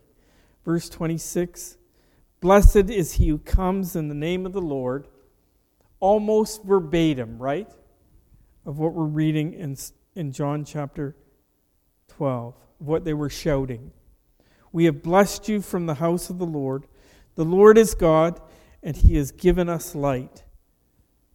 Verse 0.64 0.88
26 0.88 1.76
Blessed 2.40 2.90
is 2.90 3.14
he 3.14 3.28
who 3.28 3.38
comes 3.38 3.96
in 3.96 4.08
the 4.08 4.14
name 4.14 4.46
of 4.46 4.52
the 4.52 4.60
Lord. 4.60 5.08
Almost 6.00 6.62
verbatim, 6.62 7.38
right? 7.38 7.68
Of 8.64 8.78
what 8.78 8.94
we're 8.94 9.04
reading 9.04 9.54
in, 9.54 9.76
in 10.14 10.30
John 10.30 10.64
chapter 10.64 11.16
12, 12.08 12.54
what 12.78 13.04
they 13.04 13.14
were 13.14 13.30
shouting. 13.30 13.90
We 14.72 14.84
have 14.84 15.02
blessed 15.02 15.48
you 15.48 15.60
from 15.60 15.86
the 15.86 15.94
house 15.94 16.30
of 16.30 16.38
the 16.38 16.46
Lord. 16.46 16.86
The 17.34 17.44
Lord 17.44 17.78
is 17.78 17.94
God, 17.94 18.40
and 18.82 18.96
he 18.96 19.16
has 19.16 19.30
given 19.32 19.68
us 19.68 19.94
light. 19.94 20.44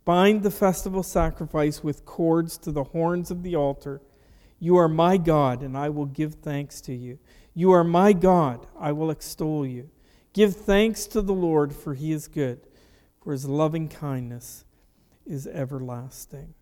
Bind 0.06 0.44
the 0.44 0.52
festival 0.52 1.04
sacrifice 1.04 1.84
with 1.84 2.06
cords 2.06 2.58
to 2.60 2.72
the 2.72 2.84
horns 2.84 3.32
of 3.32 3.44
the 3.44 3.56
altar. 3.56 4.02
You 4.60 4.78
are 4.78 4.90
my 4.90 5.18
God, 5.18 5.62
and 5.62 5.78
I 5.78 5.90
will 5.90 6.06
give 6.06 6.36
thanks 6.36 6.82
to 6.82 6.94
you. 6.94 7.20
You 7.54 7.72
are 7.72 7.84
my 7.84 8.14
God, 8.14 8.66
I 8.80 8.92
will 8.92 9.12
extol 9.12 9.66
you. 9.66 9.90
Give 10.34 10.56
thanks 10.56 11.06
to 11.08 11.22
the 11.22 11.34
Lord, 11.34 11.74
for 11.74 11.94
he 11.94 12.12
is 12.12 12.28
good, 12.28 12.68
for 13.22 13.32
his 13.32 13.46
loving 13.46 13.88
kindness 13.88 14.66
is 15.26 15.48
everlasting. 15.48 16.54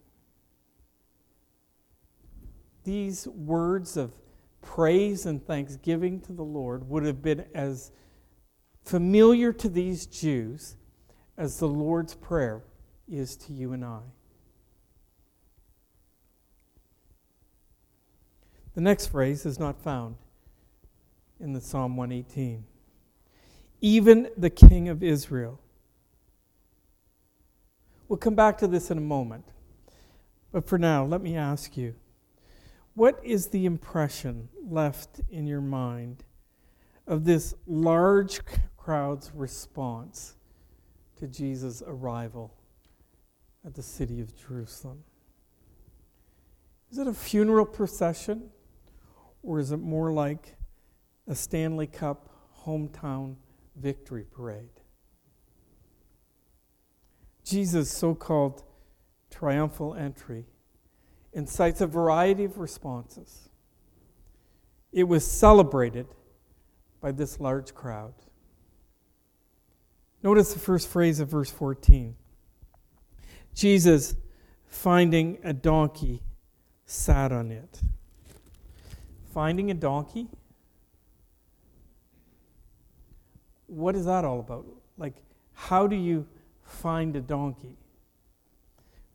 These 2.84 3.28
words 3.28 3.98
of 3.98 4.12
praise 4.62 5.26
and 5.26 5.46
thanksgiving 5.46 6.20
to 6.22 6.34
the 6.34 6.44
Lord 6.44 6.90
would 6.90 7.04
have 7.04 7.22
been 7.22 7.46
as 7.54 7.92
familiar 8.84 9.54
to 9.54 9.70
these 9.70 10.06
Jews 10.06 10.76
as 11.38 11.60
the 11.60 11.68
Lord's 11.68 12.16
Prayer 12.16 12.64
is 13.08 13.36
to 13.38 13.54
you 13.54 13.74
and 13.74 13.84
I. 13.84 14.00
The 18.74 18.82
next 18.82 19.08
phrase 19.08 19.46
is 19.46 19.60
not 19.60 19.82
found 19.82 20.16
in 21.40 21.54
the 21.54 21.62
Psalm 21.62 21.98
118 21.98 22.66
even 23.82 24.30
the 24.38 24.50
king 24.50 24.88
of 24.88 25.04
Israel. 25.04 25.60
We'll 28.08 28.18
come 28.18 28.36
back 28.36 28.60
to 28.60 28.68
this 28.68 28.92
in 28.92 28.98
a 28.98 29.02
moment. 29.02 29.46
But 30.52 30.68
for 30.68 30.78
now, 30.78 31.04
let 31.04 31.22
me 31.22 31.36
ask 31.36 31.76
you 31.76 31.96
what 32.94 33.20
is 33.24 33.48
the 33.48 33.66
impression 33.66 34.50
left 34.64 35.22
in 35.30 35.48
your 35.48 35.62
mind 35.62 36.24
of 37.08 37.26
this 37.26 37.54
large 37.66 38.42
crowd's 38.78 39.32
response 39.34 40.36
to 41.18 41.28
Jesus' 41.28 41.82
arrival 41.86 42.54
at 43.66 43.76
the 43.76 43.84
city 43.84 44.22
of 44.22 44.36
Jerusalem? 44.36 45.04
Is 46.92 46.98
it 46.98 47.08
a 47.08 47.14
funeral 47.14 47.66
procession, 47.66 48.50
or 49.44 49.60
is 49.60 49.72
it 49.72 49.78
more 49.78 50.12
like 50.12 50.56
a 51.28 51.36
Stanley 51.36 51.88
Cup 51.88 52.30
hometown 52.66 53.36
victory 53.76 54.24
parade. 54.24 54.82
Jesus' 57.44 57.92
so 57.92 58.14
called 58.14 58.64
triumphal 59.30 59.96
entry 59.96 60.46
incites 61.34 61.82
a 61.82 61.88
variety 61.88 62.44
of 62.44 62.58
responses. 62.60 63.50
It 64.92 65.06
was 65.06 65.26
celebrated 65.26 66.08
by 67.00 67.12
this 67.12 67.40
large 67.40 67.74
crowd. 67.74 68.14
Notice 70.24 70.54
the 70.54 70.60
first 70.60 70.88
phrase 70.88 71.20
of 71.20 71.30
verse 71.30 71.50
14 71.50 72.16
Jesus, 73.54 74.16
finding 74.66 75.38
a 75.44 75.52
donkey, 75.54 76.22
sat 76.86 77.32
on 77.32 77.52
it. 77.52 77.82
Finding 79.34 79.72
a 79.72 79.74
donkey? 79.74 80.30
what 83.72 83.96
is 83.96 84.06
that 84.06 84.26
all 84.26 84.40
about? 84.40 84.66
Like, 84.98 85.14
how 85.54 85.88
do 85.88 85.96
you 85.96 86.28
find 86.64 87.16
a 87.16 87.22
donkey? 87.22 87.78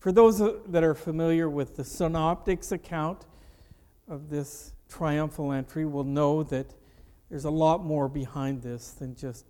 For 0.07 0.13
those 0.13 0.39
that 0.69 0.85
are 0.85 0.95
familiar 0.95 1.51
with 1.51 1.75
the 1.75 1.83
synoptics 1.83 2.71
account 2.71 3.27
of 4.07 4.31
this 4.31 4.73
triumphal 4.89 5.51
entry, 5.51 5.85
will 5.85 6.05
know 6.05 6.45
that 6.45 6.73
there's 7.29 7.45
a 7.45 7.51
lot 7.51 7.85
more 7.85 8.09
behind 8.09 8.63
this 8.63 8.91
than 8.91 9.17
just 9.17 9.45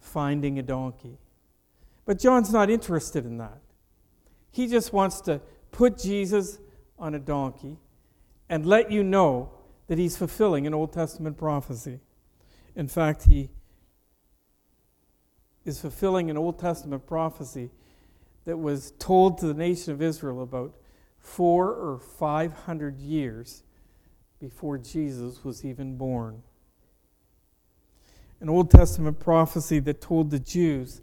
finding 0.00 0.58
a 0.58 0.62
donkey. 0.62 1.18
But 2.06 2.18
John's 2.18 2.50
not 2.50 2.70
interested 2.70 3.26
in 3.26 3.36
that. 3.36 3.58
He 4.50 4.68
just 4.68 4.94
wants 4.94 5.20
to 5.20 5.42
put 5.70 5.98
Jesus 5.98 6.60
on 6.98 7.14
a 7.14 7.18
donkey 7.18 7.76
and 8.48 8.64
let 8.64 8.90
you 8.90 9.04
know 9.04 9.50
that 9.88 9.98
he's 9.98 10.16
fulfilling 10.16 10.66
an 10.66 10.72
Old 10.72 10.94
Testament 10.94 11.36
prophecy. 11.36 12.00
In 12.74 12.88
fact, 12.88 13.24
he 13.24 13.50
is 15.66 15.78
fulfilling 15.78 16.30
an 16.30 16.38
Old 16.38 16.58
Testament 16.58 17.06
prophecy 17.06 17.68
that 18.44 18.56
was 18.56 18.92
told 18.98 19.38
to 19.38 19.46
the 19.46 19.54
nation 19.54 19.92
of 19.92 20.02
Israel 20.02 20.42
about 20.42 20.74
four 21.18 21.68
or 21.68 21.98
five 21.98 22.52
hundred 22.52 22.98
years 22.98 23.62
before 24.40 24.78
Jesus 24.78 25.44
was 25.44 25.64
even 25.64 25.96
born. 25.96 26.42
An 28.40 28.48
Old 28.48 28.70
Testament 28.70 29.20
prophecy 29.20 29.78
that 29.80 30.00
told 30.00 30.30
the 30.30 30.38
Jews 30.38 31.02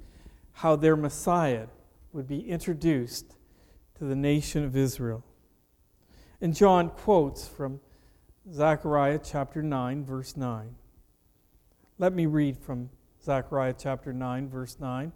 how 0.54 0.76
their 0.76 0.96
Messiah 0.96 1.68
would 2.12 2.28
be 2.28 2.40
introduced 2.50 3.36
to 4.00 4.06
the 4.06 4.16
nation 4.16 4.64
of 4.64 4.76
Israel. 4.76 5.24
And 6.42 6.56
John 6.56 6.90
quotes 6.90 7.48
from 7.48 7.80
Zechariah 8.52 9.20
chapter 9.24 9.62
9, 9.62 10.04
verse 10.04 10.36
9. 10.36 10.76
Let 12.00 12.14
me 12.14 12.26
read 12.26 12.58
from 12.58 12.90
Zechariah 13.24 13.76
chapter 13.78 14.14
9, 14.14 14.50
verse 14.50 14.78
9. 14.80 15.12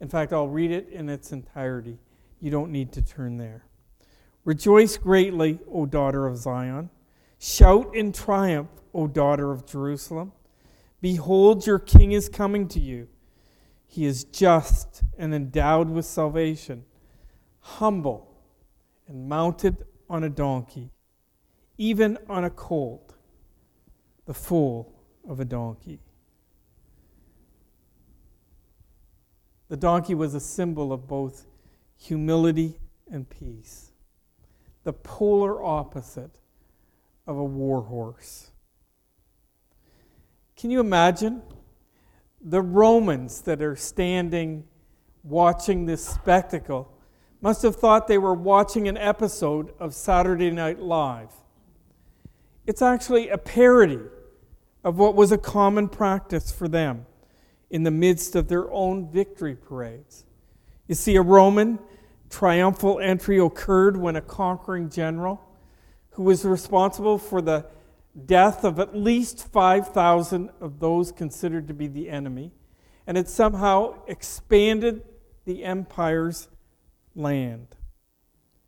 In 0.00 0.08
fact, 0.08 0.32
I'll 0.32 0.48
read 0.48 0.70
it 0.70 0.88
in 0.90 1.08
its 1.08 1.32
entirety. 1.32 1.98
You 2.40 2.50
don't 2.50 2.70
need 2.70 2.92
to 2.92 3.02
turn 3.02 3.38
there. 3.38 3.64
Rejoice 4.44 4.96
greatly, 4.96 5.58
O 5.72 5.86
daughter 5.86 6.26
of 6.26 6.36
Zion. 6.36 6.90
Shout 7.38 7.94
in 7.94 8.12
triumph, 8.12 8.70
O 8.94 9.06
daughter 9.06 9.50
of 9.50 9.66
Jerusalem. 9.66 10.32
Behold, 11.00 11.66
your 11.66 11.78
king 11.78 12.12
is 12.12 12.28
coming 12.28 12.68
to 12.68 12.80
you. 12.80 13.08
He 13.86 14.04
is 14.04 14.24
just 14.24 15.02
and 15.16 15.34
endowed 15.34 15.88
with 15.88 16.04
salvation, 16.04 16.84
humble 17.60 18.36
and 19.08 19.28
mounted 19.28 19.84
on 20.08 20.24
a 20.24 20.28
donkey, 20.28 20.90
even 21.78 22.18
on 22.28 22.44
a 22.44 22.50
colt, 22.50 23.14
the 24.26 24.34
foal 24.34 24.92
of 25.28 25.40
a 25.40 25.44
donkey. 25.44 26.00
The 29.68 29.76
donkey 29.76 30.14
was 30.14 30.34
a 30.34 30.40
symbol 30.40 30.92
of 30.92 31.08
both 31.08 31.46
humility 31.96 32.78
and 33.10 33.28
peace, 33.28 33.90
the 34.84 34.92
polar 34.92 35.62
opposite 35.62 36.38
of 37.26 37.36
a 37.36 37.44
war 37.44 37.82
horse. 37.82 38.50
Can 40.56 40.70
you 40.70 40.80
imagine 40.80 41.42
the 42.40 42.62
Romans 42.62 43.40
that 43.42 43.60
are 43.60 43.76
standing 43.76 44.64
watching 45.24 45.86
this 45.86 46.06
spectacle? 46.06 46.92
Must 47.40 47.62
have 47.62 47.76
thought 47.76 48.06
they 48.06 48.18
were 48.18 48.34
watching 48.34 48.88
an 48.88 48.96
episode 48.96 49.72
of 49.80 49.94
Saturday 49.94 50.50
Night 50.50 50.78
Live. 50.78 51.32
It's 52.66 52.82
actually 52.82 53.28
a 53.28 53.38
parody 53.38 54.00
of 54.84 54.98
what 54.98 55.14
was 55.14 55.32
a 55.32 55.38
common 55.38 55.88
practice 55.88 56.52
for 56.52 56.68
them 56.68 57.06
in 57.70 57.82
the 57.82 57.90
midst 57.90 58.36
of 58.36 58.48
their 58.48 58.70
own 58.70 59.10
victory 59.10 59.54
parades. 59.54 60.24
You 60.86 60.94
see, 60.94 61.16
a 61.16 61.22
Roman 61.22 61.78
triumphal 62.30 63.00
entry 63.00 63.38
occurred 63.38 63.96
when 63.96 64.16
a 64.16 64.20
conquering 64.20 64.90
general 64.90 65.40
who 66.10 66.22
was 66.22 66.44
responsible 66.44 67.18
for 67.18 67.42
the 67.42 67.66
death 68.24 68.64
of 68.64 68.78
at 68.78 68.96
least 68.96 69.52
5,000 69.52 70.50
of 70.60 70.80
those 70.80 71.12
considered 71.12 71.68
to 71.68 71.74
be 71.74 71.86
the 71.86 72.08
enemy, 72.08 72.52
and 73.06 73.18
it 73.18 73.28
somehow 73.28 73.94
expanded 74.06 75.02
the 75.44 75.64
empire's 75.64 76.48
land. 77.14 77.76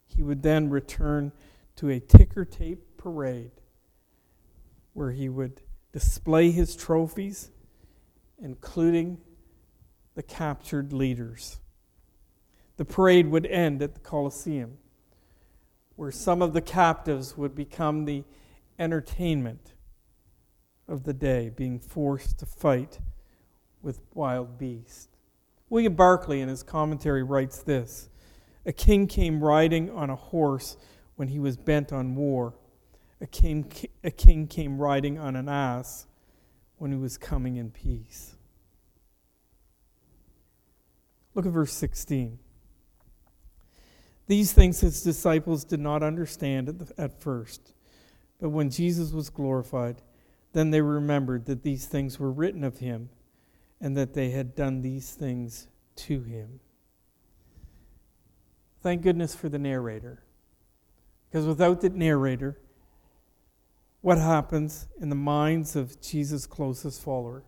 He 0.06 0.22
would 0.22 0.42
then 0.42 0.68
return 0.70 1.32
to 1.76 1.88
a 1.88 2.00
ticker 2.00 2.44
tape 2.44 2.98
parade 2.98 3.52
where 4.92 5.12
he 5.12 5.28
would 5.28 5.62
display 5.92 6.50
his 6.50 6.74
trophies 6.76 7.50
including 8.40 9.18
the 10.14 10.22
captured 10.22 10.92
leaders. 10.92 11.58
The 12.76 12.84
parade 12.84 13.28
would 13.28 13.46
end 13.46 13.82
at 13.82 13.94
the 13.94 14.00
Colosseum, 14.00 14.78
where 15.96 16.10
some 16.10 16.42
of 16.42 16.52
the 16.52 16.60
captives 16.60 17.36
would 17.36 17.54
become 17.54 18.04
the 18.04 18.24
entertainment 18.78 19.74
of 20.88 21.04
the 21.04 21.12
day, 21.12 21.50
being 21.54 21.78
forced 21.78 22.38
to 22.38 22.46
fight 22.46 22.98
with 23.80 24.00
wild 24.14 24.58
beasts. 24.58 25.08
William 25.70 25.94
Barclay, 25.94 26.40
in 26.40 26.48
his 26.48 26.64
commentary, 26.64 27.22
writes 27.22 27.62
this 27.62 28.08
A 28.66 28.72
king 28.72 29.06
came 29.06 29.42
riding 29.42 29.88
on 29.90 30.10
a 30.10 30.16
horse 30.16 30.76
when 31.16 31.28
he 31.28 31.38
was 31.38 31.56
bent 31.56 31.92
on 31.92 32.16
war. 32.16 32.54
A 33.20 33.26
king, 33.26 33.70
a 34.02 34.10
king 34.10 34.46
came 34.46 34.78
riding 34.78 35.16
on 35.16 35.36
an 35.36 35.48
ass 35.48 36.07
when 36.78 36.92
he 36.92 36.98
was 36.98 37.18
coming 37.18 37.56
in 37.56 37.70
peace. 37.70 38.36
Look 41.34 41.46
at 41.46 41.52
verse 41.52 41.72
16. 41.72 42.38
These 44.26 44.52
things 44.52 44.80
his 44.80 45.02
disciples 45.02 45.64
did 45.64 45.80
not 45.80 46.02
understand 46.02 46.68
at, 46.68 46.78
the, 46.78 47.00
at 47.00 47.20
first, 47.20 47.74
but 48.40 48.50
when 48.50 48.70
Jesus 48.70 49.12
was 49.12 49.30
glorified, 49.30 50.02
then 50.52 50.70
they 50.70 50.80
remembered 50.80 51.46
that 51.46 51.62
these 51.62 51.86
things 51.86 52.18
were 52.18 52.30
written 52.30 52.64
of 52.64 52.78
him 52.78 53.08
and 53.80 53.96
that 53.96 54.14
they 54.14 54.30
had 54.30 54.54
done 54.54 54.82
these 54.82 55.12
things 55.12 55.68
to 55.96 56.22
him. 56.22 56.60
Thank 58.82 59.02
goodness 59.02 59.34
for 59.34 59.48
the 59.48 59.58
narrator. 59.58 60.22
Because 61.30 61.46
without 61.46 61.80
the 61.80 61.90
narrator, 61.90 62.58
what 64.00 64.18
happens 64.18 64.86
in 65.00 65.08
the 65.08 65.16
minds 65.16 65.74
of 65.76 66.00
Jesus' 66.00 66.46
closest 66.46 67.02
follower 67.02 67.42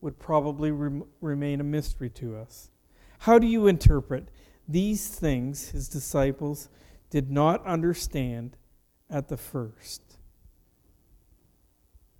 would 0.00 0.18
probably 0.18 0.70
remain 1.20 1.60
a 1.60 1.64
mystery 1.64 2.10
to 2.10 2.36
us. 2.36 2.70
How 3.20 3.38
do 3.38 3.46
you 3.46 3.66
interpret 3.66 4.28
these 4.68 5.08
things 5.08 5.70
his 5.70 5.88
disciples 5.88 6.68
did 7.10 7.30
not 7.30 7.64
understand 7.64 8.56
at 9.08 9.28
the 9.28 9.36
first? 9.36 10.02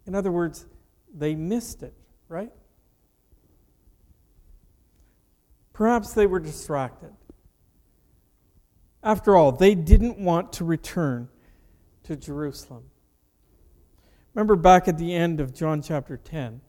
In 0.07 0.14
other 0.14 0.31
words, 0.31 0.66
they 1.12 1.35
missed 1.35 1.83
it, 1.83 1.94
right? 2.29 2.52
Perhaps 5.72 6.14
they 6.14 6.26
were 6.26 6.40
distracted. 6.40 7.12
After 9.02 9.37
all, 9.37 9.52
they 9.52 9.74
didn't 9.74 10.18
want 10.18 10.52
to 10.55 10.64
return 10.64 11.29
to 12.05 12.16
Jerusalem. 12.16 12.85
Remember 14.37 14.55
back 14.55 14.87
at 14.87 14.99
the 14.99 15.14
end 15.14 15.40
of 15.40 15.55
John 15.55 15.81
chapter 15.81 16.18
10, 16.18 16.61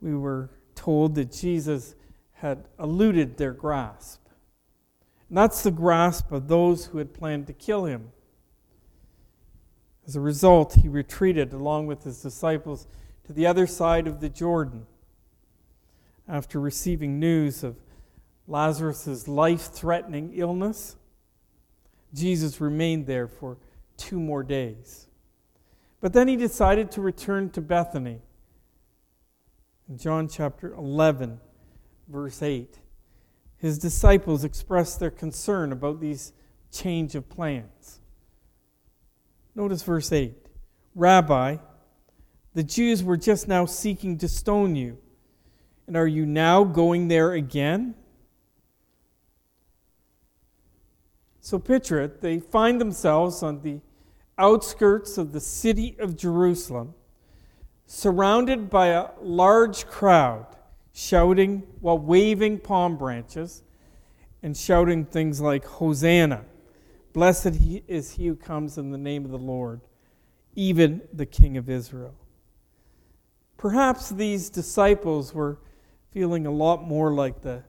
we 0.00 0.16
were 0.16 0.50
told 0.74 1.14
that 1.14 1.30
Jesus 1.30 1.94
had 2.32 2.66
eluded 2.80 3.36
their 3.36 3.52
grasp. 3.52 4.26
And 5.28 5.38
that's 5.38 5.62
the 5.62 5.70
grasp 5.70 6.32
of 6.32 6.48
those 6.48 6.86
who 6.86 6.98
had 6.98 7.14
planned 7.14 7.46
to 7.46 7.52
kill 7.52 7.84
him. 7.84 8.10
As 10.04 10.16
a 10.16 10.20
result, 10.20 10.74
he 10.74 10.88
retreated 10.88 11.52
along 11.52 11.86
with 11.86 12.02
his 12.02 12.20
disciples 12.20 12.88
to 13.28 13.32
the 13.32 13.46
other 13.46 13.68
side 13.68 14.08
of 14.08 14.18
the 14.18 14.28
Jordan 14.28 14.84
after 16.26 16.58
receiving 16.58 17.20
news 17.20 17.62
of 17.62 17.76
Lazarus' 18.48 19.28
life 19.28 19.70
threatening 19.72 20.32
illness. 20.34 20.96
Jesus 22.12 22.60
remained 22.60 23.06
there 23.06 23.28
for 23.28 23.58
two 23.96 24.18
more 24.18 24.42
days. 24.42 25.07
But 26.00 26.12
then 26.12 26.28
he 26.28 26.36
decided 26.36 26.90
to 26.92 27.00
return 27.00 27.50
to 27.50 27.60
Bethany. 27.60 28.20
In 29.88 29.98
John 29.98 30.28
chapter 30.28 30.72
11, 30.74 31.40
verse 32.08 32.42
8, 32.42 32.78
his 33.56 33.78
disciples 33.78 34.44
expressed 34.44 35.00
their 35.00 35.10
concern 35.10 35.72
about 35.72 36.00
these 36.00 36.32
change 36.70 37.14
of 37.14 37.28
plans. 37.28 38.00
Notice 39.54 39.82
verse 39.82 40.12
8 40.12 40.34
Rabbi, 40.94 41.56
the 42.54 42.62
Jews 42.62 43.02
were 43.02 43.16
just 43.16 43.48
now 43.48 43.66
seeking 43.66 44.18
to 44.18 44.28
stone 44.28 44.76
you, 44.76 44.98
and 45.86 45.96
are 45.96 46.06
you 46.06 46.26
now 46.26 46.64
going 46.64 47.08
there 47.08 47.32
again? 47.32 47.94
So 51.40 51.58
picture 51.58 52.00
it. 52.02 52.20
They 52.20 52.40
find 52.40 52.80
themselves 52.80 53.42
on 53.42 53.62
the 53.62 53.80
outskirts 54.38 55.18
of 55.18 55.32
the 55.32 55.40
city 55.40 55.96
of 55.98 56.16
Jerusalem, 56.16 56.94
surrounded 57.86 58.70
by 58.70 58.88
a 58.88 59.08
large 59.20 59.86
crowd, 59.86 60.46
shouting 60.92 61.64
while 61.80 61.98
waving 61.98 62.58
palm 62.58 62.96
branches, 62.96 63.62
and 64.42 64.56
shouting 64.56 65.04
things 65.04 65.40
like, 65.40 65.64
Hosanna! 65.64 66.44
Blessed 67.12 67.56
is 67.88 68.12
he 68.12 68.26
who 68.26 68.36
comes 68.36 68.78
in 68.78 68.90
the 68.90 68.98
name 68.98 69.24
of 69.24 69.30
the 69.30 69.38
Lord, 69.38 69.80
even 70.54 71.02
the 71.12 71.26
King 71.26 71.56
of 71.56 71.68
Israel. 71.68 72.14
Perhaps 73.56 74.10
these 74.10 74.50
disciples 74.50 75.34
were 75.34 75.58
feeling 76.12 76.46
a 76.46 76.50
lot 76.50 76.86
more 76.86 77.12
like 77.12 77.42
the 77.42 77.64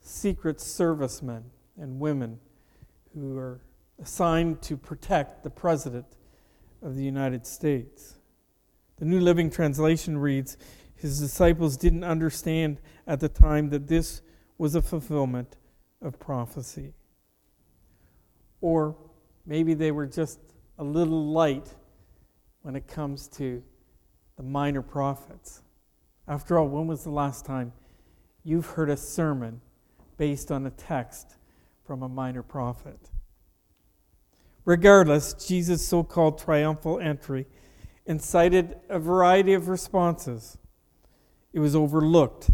secret 0.00 0.60
servicemen 0.60 1.44
and 1.78 2.00
women 2.00 2.40
who 3.14 3.36
are 3.38 3.60
assigned 4.00 4.62
to 4.62 4.76
protect 4.76 5.42
the 5.42 5.50
President 5.50 6.06
of 6.82 6.94
the 6.96 7.02
United 7.02 7.46
States. 7.46 8.18
The 8.98 9.04
New 9.04 9.20
Living 9.20 9.50
Translation 9.50 10.18
reads 10.18 10.56
His 10.94 11.18
disciples 11.18 11.76
didn't 11.76 12.04
understand 12.04 12.80
at 13.06 13.20
the 13.20 13.28
time 13.28 13.70
that 13.70 13.88
this 13.88 14.22
was 14.58 14.74
a 14.74 14.82
fulfillment 14.82 15.56
of 16.02 16.18
prophecy. 16.18 16.94
Or 18.60 18.96
maybe 19.44 19.74
they 19.74 19.92
were 19.92 20.06
just 20.06 20.38
a 20.78 20.84
little 20.84 21.26
light 21.32 21.74
when 22.62 22.76
it 22.76 22.86
comes 22.86 23.28
to 23.28 23.62
the 24.36 24.42
minor 24.42 24.82
prophets. 24.82 25.62
After 26.28 26.58
all, 26.58 26.68
when 26.68 26.86
was 26.86 27.04
the 27.04 27.10
last 27.10 27.44
time 27.44 27.72
you've 28.42 28.66
heard 28.66 28.90
a 28.90 28.96
sermon 28.96 29.60
based 30.16 30.50
on 30.50 30.66
a 30.66 30.70
text 30.70 31.36
from 31.84 32.02
a 32.02 32.08
minor 32.08 32.42
prophet? 32.42 32.98
Regardless, 34.66 35.32
Jesus' 35.32 35.86
so 35.86 36.02
called 36.02 36.38
triumphal 36.38 36.98
entry 36.98 37.46
incited 38.04 38.76
a 38.88 38.98
variety 38.98 39.54
of 39.54 39.68
responses. 39.68 40.58
It 41.52 41.60
was 41.60 41.74
overlooked 41.74 42.50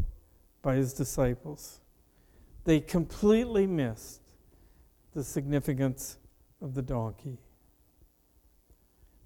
by 0.61 0.77
his 0.77 0.93
disciples. 0.93 1.81
They 2.65 2.81
completely 2.81 3.67
missed 3.67 4.21
the 5.15 5.25
significance 5.25 6.19
of 6.61 6.75
the 6.75 6.83
donkey. 6.83 7.39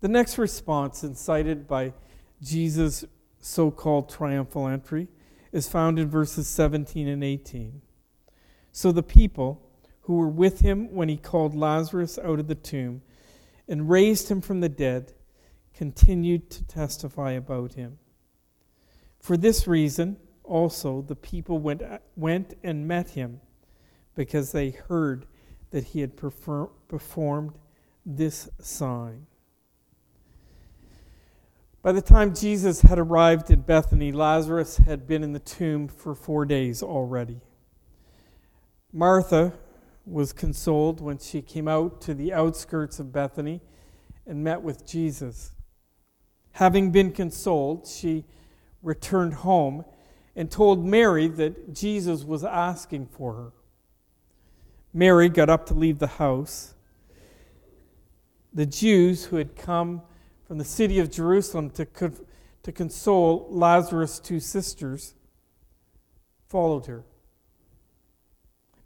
The 0.00 0.08
next 0.08 0.38
response, 0.38 1.02
incited 1.02 1.66
by 1.66 1.92
Jesus' 2.40 3.04
so 3.40 3.70
called 3.72 4.08
triumphal 4.08 4.68
entry, 4.68 5.08
is 5.50 5.68
found 5.68 5.98
in 5.98 6.08
verses 6.08 6.46
17 6.46 7.08
and 7.08 7.24
18. 7.24 7.82
So 8.70 8.92
the 8.92 9.02
people 9.02 9.65
who 10.06 10.14
were 10.14 10.28
with 10.28 10.60
him 10.60 10.94
when 10.94 11.08
he 11.08 11.16
called 11.16 11.54
Lazarus 11.54 12.16
out 12.16 12.38
of 12.38 12.46
the 12.46 12.54
tomb 12.54 13.02
and 13.68 13.90
raised 13.90 14.30
him 14.30 14.40
from 14.40 14.60
the 14.60 14.68
dead 14.68 15.12
continued 15.74 16.48
to 16.48 16.64
testify 16.64 17.32
about 17.32 17.74
him. 17.74 17.98
For 19.20 19.36
this 19.36 19.66
reason, 19.66 20.16
also, 20.44 21.02
the 21.02 21.16
people 21.16 21.58
went, 21.58 21.82
went 22.14 22.54
and 22.62 22.86
met 22.86 23.10
him 23.10 23.40
because 24.14 24.52
they 24.52 24.70
heard 24.70 25.26
that 25.70 25.86
he 25.86 26.00
had 26.00 26.16
prefer, 26.16 26.66
performed 26.86 27.58
this 28.06 28.48
sign. 28.60 29.26
By 31.82 31.90
the 31.90 32.00
time 32.00 32.32
Jesus 32.32 32.82
had 32.82 32.98
arrived 32.98 33.50
in 33.50 33.62
Bethany, 33.62 34.12
Lazarus 34.12 34.76
had 34.76 35.08
been 35.08 35.24
in 35.24 35.32
the 35.32 35.40
tomb 35.40 35.88
for 35.88 36.14
four 36.14 36.44
days 36.44 36.80
already. 36.80 37.40
Martha 38.92 39.52
was 40.06 40.32
consoled 40.32 41.00
when 41.00 41.18
she 41.18 41.42
came 41.42 41.66
out 41.66 42.00
to 42.00 42.14
the 42.14 42.32
outskirts 42.32 43.00
of 43.00 43.12
Bethany 43.12 43.60
and 44.24 44.42
met 44.42 44.62
with 44.62 44.86
Jesus. 44.86 45.52
Having 46.52 46.92
been 46.92 47.12
consoled, 47.12 47.86
she 47.86 48.24
returned 48.82 49.34
home 49.34 49.84
and 50.36 50.50
told 50.50 50.84
Mary 50.84 51.26
that 51.26 51.74
Jesus 51.74 52.22
was 52.22 52.44
asking 52.44 53.06
for 53.06 53.34
her. 53.34 53.52
Mary 54.94 55.28
got 55.28 55.50
up 55.50 55.66
to 55.66 55.74
leave 55.74 55.98
the 55.98 56.06
house. 56.06 56.74
The 58.54 58.64
Jews 58.64 59.26
who 59.26 59.36
had 59.36 59.56
come 59.56 60.02
from 60.46 60.58
the 60.58 60.64
city 60.64 61.00
of 61.00 61.10
Jerusalem 61.10 61.70
to, 61.70 61.86
to 62.62 62.72
console 62.72 63.48
Lazarus' 63.50 64.20
two 64.20 64.40
sisters 64.40 65.14
followed 66.48 66.86
her. 66.86 67.04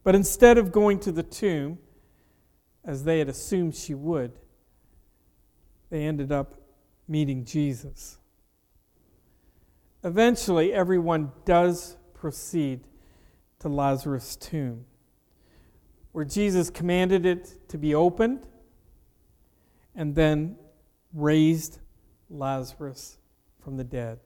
But 0.02 0.14
instead 0.14 0.58
of 0.58 0.72
going 0.72 1.00
to 1.00 1.12
the 1.12 1.22
tomb, 1.22 1.78
as 2.84 3.04
they 3.04 3.18
had 3.18 3.28
assumed 3.28 3.74
she 3.74 3.94
would, 3.94 4.32
they 5.90 6.04
ended 6.04 6.32
up 6.32 6.54
meeting 7.06 7.44
Jesus. 7.44 8.18
Eventually, 10.02 10.72
everyone 10.72 11.32
does 11.44 11.96
proceed 12.14 12.80
to 13.58 13.68
Lazarus' 13.68 14.36
tomb 14.36 14.86
where 16.12 16.24
Jesus 16.24 16.70
commanded 16.70 17.24
it 17.24 17.68
to 17.68 17.78
be 17.78 17.94
opened 17.94 18.40
and 19.94 20.14
then 20.14 20.56
raised 21.14 21.78
Lazarus 22.28 23.18
from 23.62 23.76
the 23.76 23.84
dead. 23.84 24.18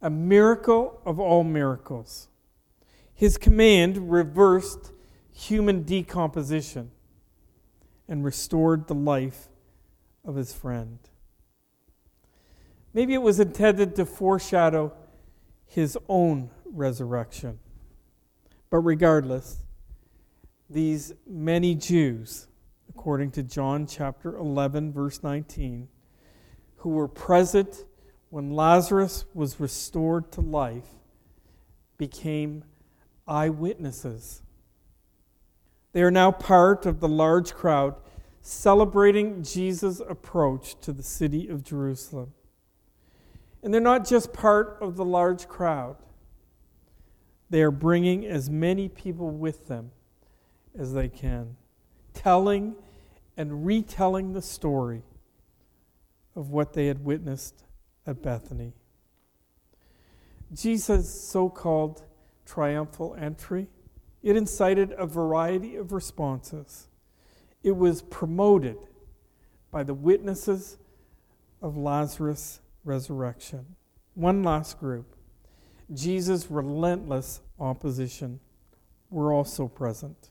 A 0.00 0.10
miracle 0.10 1.00
of 1.06 1.20
all 1.20 1.44
miracles. 1.44 2.28
His 3.22 3.38
command 3.38 4.10
reversed 4.10 4.90
human 5.32 5.84
decomposition 5.84 6.90
and 8.08 8.24
restored 8.24 8.88
the 8.88 8.96
life 8.96 9.46
of 10.24 10.34
his 10.34 10.52
friend. 10.52 10.98
Maybe 12.92 13.14
it 13.14 13.22
was 13.22 13.38
intended 13.38 13.94
to 13.94 14.06
foreshadow 14.06 14.92
his 15.64 15.96
own 16.08 16.50
resurrection. 16.64 17.60
But 18.70 18.78
regardless, 18.78 19.58
these 20.68 21.12
many 21.24 21.76
Jews, 21.76 22.48
according 22.88 23.30
to 23.32 23.44
John 23.44 23.86
chapter 23.86 24.36
11, 24.36 24.92
verse 24.92 25.22
19, 25.22 25.86
who 26.78 26.90
were 26.90 27.06
present 27.06 27.84
when 28.30 28.50
Lazarus 28.50 29.26
was 29.32 29.60
restored 29.60 30.32
to 30.32 30.40
life, 30.40 30.88
became 31.98 32.64
eyewitnesses. 33.26 34.42
They 35.92 36.02
are 36.02 36.10
now 36.10 36.32
part 36.32 36.86
of 36.86 37.00
the 37.00 37.08
large 37.08 37.54
crowd 37.54 37.96
celebrating 38.40 39.42
Jesus' 39.42 40.00
approach 40.00 40.78
to 40.80 40.92
the 40.92 41.02
city 41.02 41.48
of 41.48 41.62
Jerusalem. 41.62 42.32
And 43.62 43.72
they're 43.72 43.80
not 43.80 44.06
just 44.06 44.32
part 44.32 44.78
of 44.80 44.96
the 44.96 45.04
large 45.04 45.46
crowd, 45.46 45.96
they 47.48 47.62
are 47.62 47.70
bringing 47.70 48.26
as 48.26 48.50
many 48.50 48.88
people 48.88 49.30
with 49.30 49.68
them 49.68 49.92
as 50.76 50.94
they 50.94 51.08
can, 51.08 51.56
telling 52.14 52.74
and 53.36 53.64
retelling 53.64 54.32
the 54.32 54.42
story 54.42 55.02
of 56.34 56.50
what 56.50 56.72
they 56.72 56.86
had 56.86 57.04
witnessed 57.04 57.64
at 58.06 58.22
Bethany. 58.22 58.72
Jesus' 60.52 61.10
so 61.10 61.48
called 61.48 62.02
triumphal 62.52 63.16
entry, 63.18 63.66
it 64.22 64.36
incited 64.36 64.92
a 64.98 65.06
variety 65.06 65.74
of 65.76 65.90
responses. 65.92 66.88
It 67.62 67.76
was 67.76 68.02
promoted 68.02 68.76
by 69.70 69.84
the 69.84 69.94
witnesses 69.94 70.76
of 71.62 71.78
Lazarus' 71.78 72.60
resurrection. 72.84 73.64
One 74.14 74.42
last 74.42 74.78
group 74.78 75.16
Jesus' 75.94 76.50
relentless 76.50 77.40
opposition 77.58 78.40
were 79.10 79.32
also 79.32 79.66
present. 79.68 80.30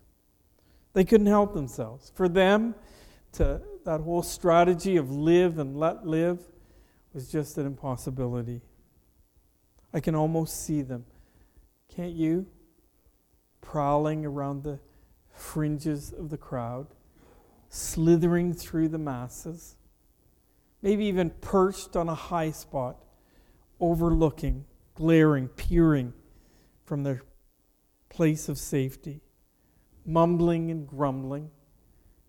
They 0.94 1.04
couldn't 1.04 1.28
help 1.28 1.54
themselves. 1.54 2.12
For 2.16 2.28
them, 2.28 2.76
to, 3.34 3.62
that 3.86 4.02
whole 4.02 4.24
strategy 4.24 4.98
of 4.98 5.12
live 5.12 5.58
and 5.58 5.78
let 5.78 6.06
live 6.06 6.40
was 7.14 7.32
just 7.32 7.58
an 7.58 7.66
impossibility. 7.66 8.62
I 9.94 10.00
can 10.00 10.16
almost 10.16 10.66
see 10.66 10.82
them. 10.82 11.06
Can't 11.96 12.14
you? 12.14 12.48
Prowling 13.62 14.26
around 14.26 14.64
the 14.64 14.80
fringes 15.34 16.14
of 16.14 16.30
the 16.30 16.38
crowd, 16.38 16.88
slithering 17.70 18.54
through 18.54 18.90
the 18.90 18.98
masses, 18.98 19.76
maybe 20.82 21.06
even 21.06 21.30
perched 21.30 21.96
on 21.96 22.10
a 22.10 22.16
high 22.16 22.52
spot, 22.52 22.98
overlooking, 23.80 24.66
glaring, 24.96 25.48
peering 25.48 26.14
from 26.86 27.04
their 27.04 27.22
place 28.10 28.50
of 28.50 28.58
safety 28.58 29.22
mumbling 30.06 30.72
and 30.72 30.88
grumbling, 30.88 31.50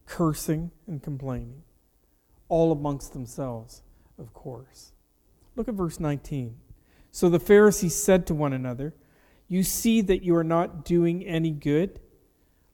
cursing 0.07 0.71
and 0.87 1.03
complaining, 1.03 1.63
all 2.49 2.73
amongst 2.73 3.13
themselves, 3.13 3.83
of 4.19 4.33
course. 4.33 4.93
Look 5.57 5.69
at 5.69 5.75
verse 5.75 6.01
19. 6.01 6.57
So 7.11 7.29
the 7.29 7.41
Pharisees 7.41 7.95
said 7.95 8.27
to 8.27 8.35
one 8.35 8.53
another, 8.53 8.95
You 9.53 9.63
see 9.63 10.01
that 10.01 10.23
you 10.23 10.35
are 10.37 10.45
not 10.45 10.83
doing 10.83 11.27
any 11.27 11.51
good? 11.51 12.01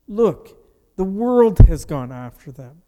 Look, 0.07 0.57
the 0.95 1.03
world 1.03 1.59
has 1.67 1.85
gone 1.85 2.13
after 2.13 2.53
them. 2.53 2.83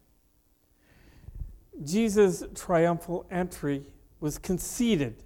Jesus' 1.83 2.45
triumphal 2.55 3.27
entry 3.33 3.83
was 4.21 4.39
conceded 4.39 5.25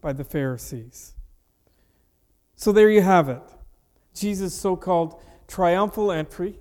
by 0.00 0.12
the 0.12 0.24
Pharisees. 0.24 1.14
So 2.56 2.72
there 2.72 2.90
you 2.90 3.02
have 3.02 3.28
it. 3.28 3.42
Jesus' 4.16 4.52
so 4.52 4.74
called 4.74 5.22
triumphal 5.46 6.10
entry 6.10 6.58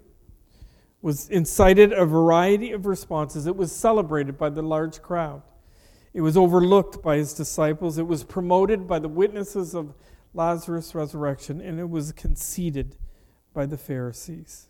was 1.02 1.28
incited 1.28 1.92
a 1.92 2.06
variety 2.06 2.72
of 2.72 2.86
responses. 2.86 3.48
It 3.48 3.56
was 3.56 3.72
celebrated 3.72 4.38
by 4.38 4.52
the 4.52 4.62
large 4.62 5.02
crowd. 5.02 5.42
It 6.14 6.22
was 6.22 6.38
overlooked 6.38 7.02
by 7.02 7.18
his 7.18 7.34
disciples. 7.34 7.98
It 7.98 8.06
was 8.06 8.24
promoted 8.24 8.88
by 8.88 9.00
the 9.00 9.10
witnesses 9.10 9.74
of 9.74 9.96
Lazarus' 10.34 10.96
resurrection, 10.96 11.62
and 11.62 11.80
it 11.80 11.90
was 11.90 12.12
conceded 12.12 12.98
by 13.54 13.66
the 13.66 13.78
Pharisees. 13.78 14.68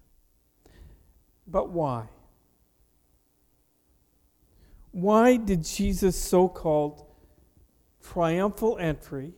But 1.48 1.70
why? 1.70 2.10
Why 4.92 5.38
did 5.38 5.64
Jesus' 5.64 6.16
so 6.16 6.48
called 6.48 7.06
triumphal 8.02 8.78
entry 8.78 9.34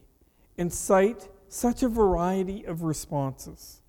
incite 0.57 1.29
such 1.47 1.83
a 1.83 1.87
variety 1.87 2.65
of 2.65 2.83
responses? 2.83 3.81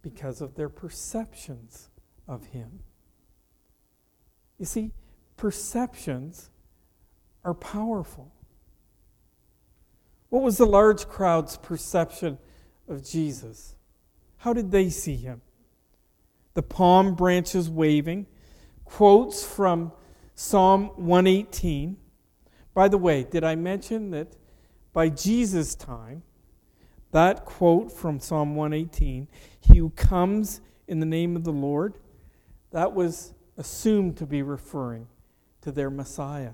Because 0.00 0.40
of 0.40 0.54
their 0.54 0.68
perceptions 0.68 1.90
of 2.28 2.46
him. 2.46 2.80
You 4.58 4.64
see, 4.64 4.92
perceptions 5.36 6.50
are 7.44 7.54
powerful. 7.54 8.32
What 10.28 10.42
was 10.42 10.58
the 10.58 10.66
large 10.66 11.08
crowd's 11.08 11.56
perception 11.56 12.38
of 12.88 13.04
Jesus? 13.04 13.76
How 14.38 14.52
did 14.52 14.70
they 14.70 14.90
see 14.90 15.16
him? 15.16 15.40
The 16.54 16.62
palm 16.62 17.14
branches 17.14 17.70
waving, 17.70 18.26
quotes 18.84 19.44
from 19.44 19.92
Psalm 20.34 20.90
118. 20.96 21.96
By 22.74 22.88
the 22.88 22.98
way, 22.98 23.24
did 23.24 23.44
I 23.44 23.54
mention 23.54 24.10
that 24.10 24.36
by 24.92 25.08
Jesus' 25.08 25.74
time, 25.74 26.22
that 27.12 27.44
quote 27.44 27.92
from 27.92 28.18
Psalm 28.18 28.54
118, 28.56 29.28
he 29.60 29.78
who 29.78 29.90
comes 29.90 30.60
in 30.88 31.00
the 31.00 31.06
name 31.06 31.36
of 31.36 31.44
the 31.44 31.52
Lord, 31.52 31.98
that 32.72 32.92
was 32.92 33.32
assumed 33.56 34.16
to 34.18 34.26
be 34.26 34.42
referring 34.42 35.06
to 35.62 35.72
their 35.72 35.90
Messiah. 35.90 36.52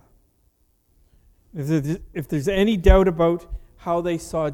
If 1.54 2.28
there's 2.28 2.48
any 2.48 2.76
doubt 2.76 3.08
about 3.08 3.46
how 3.82 4.00
they 4.00 4.18
saw 4.18 4.50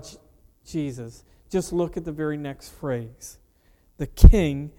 Jesus, 0.64 1.24
just 1.50 1.72
look 1.72 1.96
at 1.96 2.04
the 2.04 2.12
very 2.12 2.36
next 2.36 2.70
phrase 2.70 3.38
the 3.96 4.06
King 4.06 4.70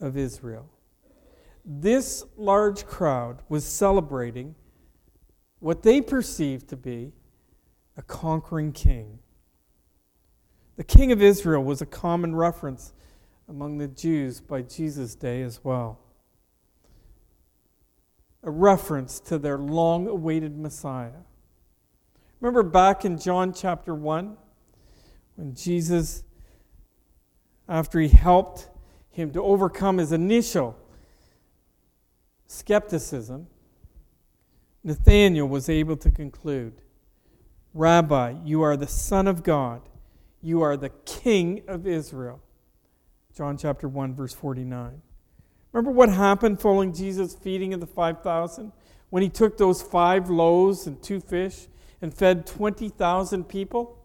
of 0.00 0.16
Israel. 0.16 0.68
This 1.64 2.24
large 2.36 2.86
crowd 2.86 3.42
was 3.48 3.64
celebrating 3.64 4.54
what 5.60 5.82
they 5.82 6.00
perceived 6.00 6.68
to 6.68 6.76
be 6.76 7.12
a 7.96 8.02
conquering 8.02 8.72
king. 8.72 9.18
The 10.76 10.84
King 10.84 11.12
of 11.12 11.22
Israel 11.22 11.62
was 11.62 11.80
a 11.80 11.86
common 11.86 12.34
reference 12.34 12.92
among 13.48 13.78
the 13.78 13.88
Jews 13.88 14.40
by 14.40 14.62
Jesus' 14.62 15.14
day 15.14 15.42
as 15.42 15.62
well 15.62 16.00
a 18.44 18.50
reference 18.50 19.18
to 19.20 19.38
their 19.38 19.58
long 19.58 20.06
awaited 20.06 20.56
Messiah. 20.56 21.24
Remember 22.44 22.62
back 22.62 23.06
in 23.06 23.16
John 23.16 23.54
chapter 23.54 23.94
1 23.94 24.36
when 25.36 25.54
Jesus, 25.54 26.24
after 27.66 27.98
he 27.98 28.08
helped 28.08 28.68
him 29.08 29.30
to 29.30 29.42
overcome 29.42 29.96
his 29.96 30.12
initial 30.12 30.76
skepticism, 32.46 33.46
Nathanael 34.82 35.48
was 35.48 35.70
able 35.70 35.96
to 35.96 36.10
conclude 36.10 36.82
Rabbi, 37.72 38.34
you 38.44 38.60
are 38.60 38.76
the 38.76 38.88
Son 38.88 39.26
of 39.26 39.42
God, 39.42 39.80
you 40.42 40.60
are 40.60 40.76
the 40.76 40.90
King 41.06 41.62
of 41.66 41.86
Israel. 41.86 42.42
John 43.34 43.56
chapter 43.56 43.88
1, 43.88 44.14
verse 44.14 44.34
49. 44.34 45.00
Remember 45.72 45.90
what 45.90 46.10
happened 46.10 46.60
following 46.60 46.92
Jesus' 46.92 47.34
feeding 47.34 47.72
of 47.72 47.80
the 47.80 47.86
5,000? 47.86 48.70
When 49.08 49.22
he 49.22 49.30
took 49.30 49.56
those 49.56 49.80
five 49.80 50.28
loaves 50.28 50.86
and 50.86 51.02
two 51.02 51.20
fish 51.20 51.68
and 52.04 52.12
fed 52.12 52.46
20,000 52.46 53.44
people? 53.44 53.98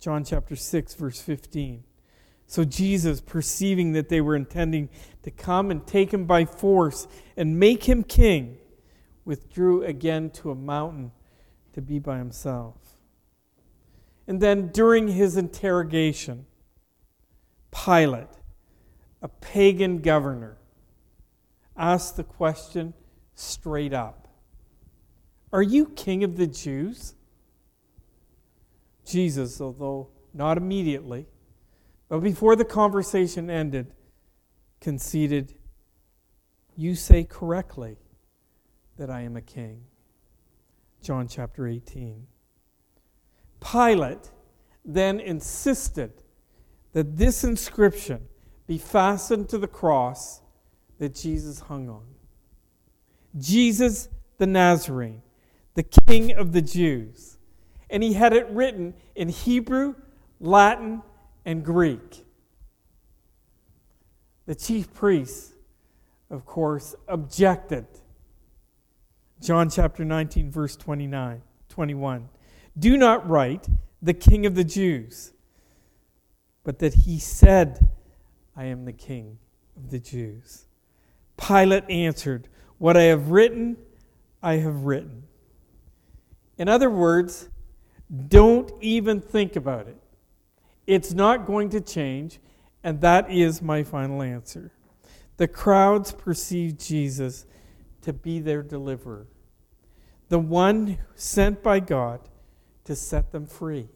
John 0.00 0.24
chapter 0.24 0.56
6, 0.56 0.94
verse 0.94 1.20
15. 1.20 1.84
So 2.46 2.64
Jesus, 2.64 3.20
perceiving 3.20 3.92
that 3.92 4.08
they 4.08 4.22
were 4.22 4.34
intending 4.34 4.88
to 5.24 5.30
come 5.30 5.70
and 5.70 5.86
take 5.86 6.14
him 6.14 6.24
by 6.24 6.46
force 6.46 7.06
and 7.36 7.60
make 7.60 7.84
him 7.84 8.04
king, 8.04 8.56
withdrew 9.26 9.84
again 9.84 10.30
to 10.30 10.50
a 10.50 10.54
mountain 10.54 11.12
to 11.74 11.82
be 11.82 11.98
by 11.98 12.16
himself. 12.16 12.76
And 14.26 14.40
then 14.40 14.68
during 14.68 15.08
his 15.08 15.36
interrogation, 15.36 16.46
Pilate 17.70 18.28
a 19.20 19.28
pagan 19.28 19.98
governor, 19.98 20.56
asked 21.76 22.16
the 22.16 22.24
question 22.24 22.94
straight 23.34 23.92
up 23.92 24.27
Are 25.52 25.62
you 25.62 25.86
king 25.86 26.24
of 26.24 26.36
the 26.36 26.46
Jews? 26.46 27.14
Jesus, 29.04 29.60
although 29.60 30.08
not 30.34 30.58
immediately, 30.58 31.26
but 32.08 32.20
before 32.20 32.56
the 32.56 32.64
conversation 32.64 33.48
ended, 33.48 33.92
conceded, 34.80 35.54
You 36.76 36.94
say 36.94 37.24
correctly 37.24 37.96
that 38.96 39.10
I 39.10 39.22
am 39.22 39.36
a 39.36 39.40
king. 39.40 39.84
John 41.02 41.28
chapter 41.28 41.66
18. 41.66 42.26
Pilate 43.60 44.30
then 44.84 45.20
insisted 45.20 46.12
that 46.92 47.16
this 47.16 47.44
inscription 47.44 48.20
be 48.66 48.78
fastened 48.78 49.48
to 49.48 49.58
the 49.58 49.66
cross 49.66 50.40
that 50.98 51.14
Jesus 51.14 51.60
hung 51.60 51.88
on. 51.88 52.04
Jesus 53.38 54.08
the 54.38 54.46
Nazarene, 54.46 55.22
the 55.78 55.84
King 56.08 56.32
of 56.32 56.50
the 56.50 56.60
Jews. 56.60 57.38
And 57.88 58.02
he 58.02 58.14
had 58.14 58.32
it 58.32 58.50
written 58.50 58.94
in 59.14 59.28
Hebrew, 59.28 59.94
Latin, 60.40 61.02
and 61.44 61.64
Greek. 61.64 62.24
The 64.46 64.56
chief 64.56 64.92
priests, 64.92 65.52
of 66.30 66.44
course, 66.44 66.96
objected. 67.06 67.86
John 69.40 69.70
chapter 69.70 70.04
19, 70.04 70.50
verse 70.50 70.74
29, 70.74 71.42
21. 71.68 72.28
Do 72.76 72.96
not 72.96 73.28
write 73.28 73.68
the 74.02 74.14
King 74.14 74.46
of 74.46 74.56
the 74.56 74.64
Jews, 74.64 75.30
but 76.64 76.80
that 76.80 76.94
he 76.94 77.20
said, 77.20 77.88
I 78.56 78.64
am 78.64 78.84
the 78.84 78.92
king 78.92 79.38
of 79.76 79.90
the 79.90 80.00
Jews. 80.00 80.64
Pilate 81.36 81.88
answered, 81.88 82.48
What 82.78 82.96
I 82.96 83.02
have 83.02 83.30
written, 83.30 83.76
I 84.42 84.54
have 84.54 84.82
written. 84.82 85.27
In 86.58 86.68
other 86.68 86.90
words, 86.90 87.48
don't 88.28 88.70
even 88.80 89.20
think 89.20 89.56
about 89.56 89.86
it. 89.86 89.96
It's 90.86 91.12
not 91.12 91.46
going 91.46 91.70
to 91.70 91.80
change, 91.80 92.40
and 92.82 93.00
that 93.00 93.30
is 93.30 93.62
my 93.62 93.84
final 93.84 94.22
answer. 94.22 94.72
The 95.36 95.48
crowds 95.48 96.12
perceived 96.12 96.80
Jesus 96.80 97.46
to 98.02 98.12
be 98.12 98.40
their 98.40 98.62
deliverer, 98.62 99.26
the 100.28 100.38
one 100.38 100.98
sent 101.14 101.62
by 101.62 101.80
God 101.80 102.20
to 102.84 102.96
set 102.96 103.32
them 103.32 103.46
free. 103.46 103.88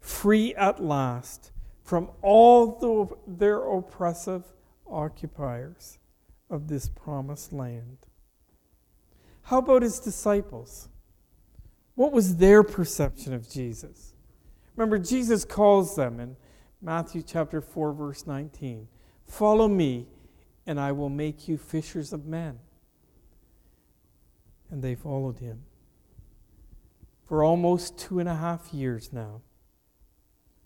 Free 0.00 0.54
at 0.54 0.82
last 0.82 1.52
from 1.82 2.10
all 2.22 2.78
the, 2.78 3.16
their 3.26 3.58
oppressive 3.62 4.44
occupiers 4.88 5.98
of 6.48 6.68
this 6.68 6.88
promised 6.88 7.52
land. 7.52 7.98
How 9.42 9.58
about 9.58 9.82
his 9.82 9.98
disciples? 9.98 10.88
What 11.96 12.12
was 12.12 12.36
their 12.36 12.62
perception 12.62 13.32
of 13.32 13.50
Jesus? 13.50 14.14
Remember, 14.76 14.98
Jesus 14.98 15.44
calls 15.44 15.96
them 15.96 16.20
in 16.20 16.36
Matthew 16.80 17.22
chapter 17.22 17.60
4, 17.60 17.92
verse 17.92 18.26
19 18.26 18.86
Follow 19.26 19.66
me, 19.66 20.06
and 20.66 20.78
I 20.78 20.92
will 20.92 21.08
make 21.08 21.48
you 21.48 21.58
fishers 21.58 22.12
of 22.12 22.26
men. 22.26 22.60
And 24.70 24.82
they 24.82 24.94
followed 24.94 25.38
him 25.38 25.62
for 27.26 27.42
almost 27.42 27.98
two 27.98 28.20
and 28.20 28.28
a 28.28 28.36
half 28.36 28.72
years 28.72 29.12
now 29.12 29.40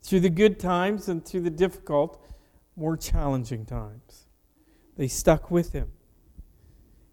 through 0.03 0.20
the 0.20 0.31
good 0.31 0.59
times 0.59 1.09
and 1.09 1.24
through 1.24 1.43
the 1.43 1.51
difficult, 1.51 2.22
more 2.76 2.97
challenging 2.97 3.64
times. 3.64 4.26
They 4.97 5.09
stuck 5.09 5.51
with 5.51 5.72
him. 5.72 5.89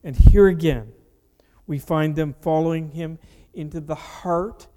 And 0.03 0.15
here 0.15 0.47
again, 0.47 0.91
we 1.65 1.80
find 1.80 2.15
them 2.15 2.36
following 2.41 2.91
him 2.91 3.20
into 3.57 3.81
the 3.81 3.95
heart 3.95 4.67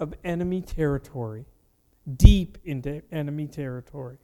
of 0.00 0.12
enemy 0.24 0.60
territory, 0.60 1.46
deep 2.16 2.58
into 2.64 3.00
enemy 3.12 3.46
territory. 3.46 4.18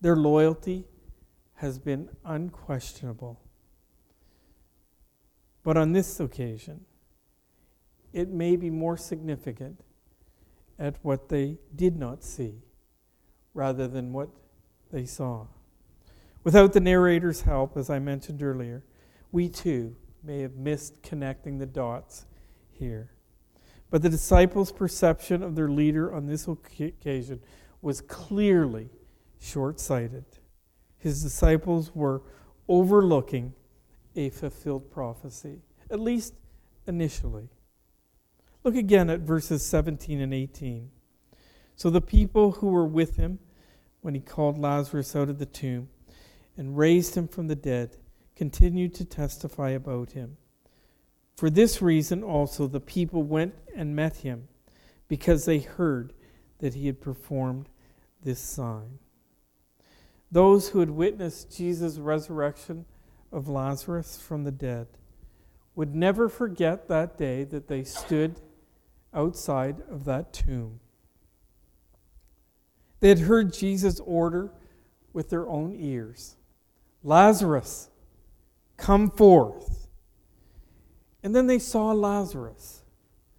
Their 0.00 0.16
loyalty 0.16 0.86
has 1.56 1.78
been 1.78 2.08
unquestionable. 2.24 3.40
But 5.62 5.76
on 5.76 5.92
this 5.92 6.18
occasion, 6.18 6.86
it 8.12 8.28
may 8.28 8.56
be 8.56 8.70
more 8.70 8.96
significant 8.96 9.80
at 10.78 10.96
what 11.02 11.28
they 11.28 11.58
did 11.74 11.96
not 11.96 12.24
see 12.24 12.62
rather 13.52 13.86
than 13.86 14.12
what 14.12 14.30
they 14.90 15.04
saw. 15.04 15.46
Without 16.44 16.72
the 16.72 16.80
narrator's 16.80 17.42
help, 17.42 17.76
as 17.76 17.90
I 17.90 17.98
mentioned 17.98 18.42
earlier, 18.42 18.84
we 19.30 19.48
too 19.48 19.96
may 20.22 20.40
have 20.40 20.54
missed 20.54 21.02
connecting 21.02 21.58
the 21.58 21.66
dots 21.66 22.24
here. 22.78 23.10
But 23.90 24.02
the 24.02 24.10
disciples' 24.10 24.72
perception 24.72 25.42
of 25.42 25.54
their 25.54 25.68
leader 25.68 26.12
on 26.12 26.26
this 26.26 26.46
occasion 26.46 27.40
was 27.80 28.00
clearly 28.00 28.90
short 29.40 29.80
sighted. 29.80 30.24
His 30.98 31.22
disciples 31.22 31.94
were 31.94 32.22
overlooking 32.68 33.54
a 34.16 34.30
fulfilled 34.30 34.90
prophecy, 34.90 35.62
at 35.90 36.00
least 36.00 36.34
initially. 36.86 37.48
Look 38.64 38.74
again 38.74 39.08
at 39.08 39.20
verses 39.20 39.64
17 39.64 40.20
and 40.20 40.34
18. 40.34 40.90
So 41.76 41.90
the 41.90 42.00
people 42.00 42.52
who 42.52 42.68
were 42.68 42.86
with 42.86 43.16
him 43.16 43.38
when 44.00 44.14
he 44.14 44.20
called 44.20 44.58
Lazarus 44.58 45.14
out 45.14 45.28
of 45.28 45.38
the 45.38 45.46
tomb 45.46 45.88
and 46.56 46.76
raised 46.76 47.14
him 47.14 47.28
from 47.28 47.46
the 47.46 47.54
dead 47.54 47.96
continued 48.34 48.94
to 48.94 49.04
testify 49.04 49.70
about 49.70 50.12
him. 50.12 50.36
For 51.38 51.50
this 51.50 51.80
reason 51.80 52.24
also 52.24 52.66
the 52.66 52.80
people 52.80 53.22
went 53.22 53.54
and 53.72 53.94
met 53.94 54.16
him, 54.16 54.48
because 55.06 55.44
they 55.44 55.60
heard 55.60 56.12
that 56.58 56.74
he 56.74 56.86
had 56.86 57.00
performed 57.00 57.68
this 58.24 58.40
sign. 58.40 58.98
Those 60.32 60.70
who 60.70 60.80
had 60.80 60.90
witnessed 60.90 61.56
Jesus' 61.56 61.98
resurrection 61.98 62.86
of 63.30 63.46
Lazarus 63.46 64.20
from 64.20 64.42
the 64.42 64.50
dead 64.50 64.88
would 65.76 65.94
never 65.94 66.28
forget 66.28 66.88
that 66.88 67.16
day 67.16 67.44
that 67.44 67.68
they 67.68 67.84
stood 67.84 68.40
outside 69.14 69.76
of 69.88 70.06
that 70.06 70.32
tomb. 70.32 70.80
They 72.98 73.10
had 73.10 73.20
heard 73.20 73.52
Jesus 73.52 74.00
order 74.00 74.50
with 75.12 75.30
their 75.30 75.48
own 75.48 75.72
ears 75.78 76.34
Lazarus, 77.04 77.90
come 78.76 79.08
forth. 79.08 79.77
And 81.22 81.34
then 81.34 81.46
they 81.46 81.58
saw 81.58 81.92
Lazarus, 81.92 82.82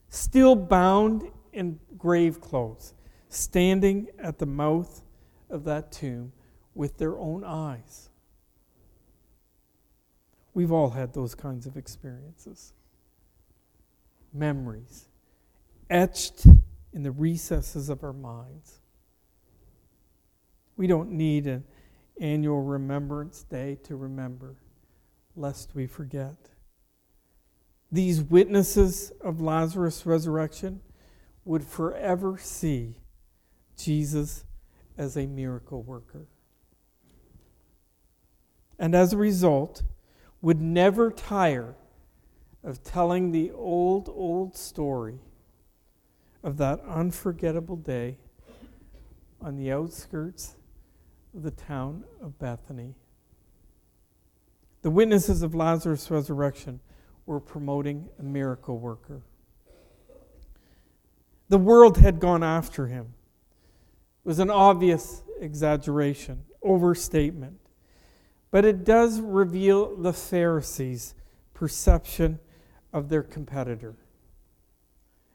still 0.09 0.55
bound 0.55 1.31
in 1.53 1.79
grave 1.97 2.41
clothes, 2.41 2.93
standing 3.29 4.07
at 4.19 4.37
the 4.39 4.45
mouth 4.45 5.01
of 5.49 5.63
that 5.63 5.91
tomb 5.91 6.33
with 6.75 6.97
their 6.97 7.17
own 7.17 7.43
eyes. 7.43 8.09
We've 10.53 10.71
all 10.71 10.89
had 10.89 11.13
those 11.13 11.35
kinds 11.35 11.65
of 11.65 11.77
experiences. 11.77 12.73
Memories 14.33 15.07
etched 15.89 16.45
in 16.93 17.03
the 17.03 17.11
recesses 17.11 17.89
of 17.89 18.03
our 18.03 18.13
minds. 18.13 18.79
We 20.77 20.87
don't 20.87 21.11
need 21.11 21.47
an 21.47 21.63
annual 22.19 22.61
remembrance 22.61 23.43
day 23.43 23.77
to 23.83 23.95
remember, 23.95 24.55
lest 25.35 25.75
we 25.75 25.87
forget. 25.87 26.48
These 27.91 28.21
witnesses 28.21 29.11
of 29.21 29.41
Lazarus' 29.41 30.05
resurrection 30.05 30.81
would 31.45 31.63
forever 31.63 32.37
see 32.37 32.97
Jesus 33.77 34.45
as 34.97 35.17
a 35.17 35.25
miracle 35.25 35.81
worker. 35.81 36.27
And 38.77 38.93
as 38.93 39.13
a 39.13 39.17
result, 39.17 39.83
would 40.41 40.61
never 40.61 41.09
tire 41.11 41.75
of 42.63 42.83
telling 42.83 43.31
the 43.31 43.51
old, 43.51 44.09
old 44.09 44.55
story 44.55 45.19
of 46.43 46.57
that 46.57 46.79
unforgettable 46.87 47.75
day 47.75 48.17
on 49.41 49.55
the 49.55 49.71
outskirts 49.71 50.55
of 51.35 51.43
the 51.43 51.51
town 51.51 52.03
of 52.21 52.37
Bethany. 52.39 52.95
The 54.81 54.89
witnesses 54.89 55.41
of 55.41 55.55
Lazarus' 55.55 56.09
resurrection 56.11 56.79
were 57.29 57.39
promoting 57.39 58.09
a 58.17 58.23
miracle 58.23 58.79
worker. 58.79 59.21
The 61.47 61.59
world 61.59 61.99
had 61.99 62.19
gone 62.19 62.43
after 62.43 62.87
him. 62.87 63.13
It 64.25 64.27
was 64.27 64.39
an 64.39 64.49
obvious 64.49 65.21
exaggeration, 65.39 66.43
overstatement. 66.63 67.59
But 68.49 68.65
it 68.65 68.83
does 68.83 69.21
reveal 69.21 69.95
the 69.95 70.11
Pharisees' 70.11 71.13
perception 71.53 72.39
of 72.91 73.09
their 73.09 73.21
competitor. 73.21 73.95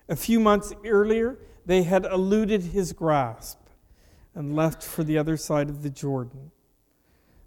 A 0.08 0.16
few 0.16 0.40
months 0.40 0.74
earlier, 0.84 1.38
they 1.64 1.84
had 1.84 2.04
eluded 2.06 2.62
his 2.62 2.92
grasp 2.92 3.60
and 4.34 4.56
left 4.56 4.82
for 4.82 5.04
the 5.04 5.16
other 5.16 5.36
side 5.36 5.68
of 5.68 5.84
the 5.84 5.90
Jordan. 5.90 6.50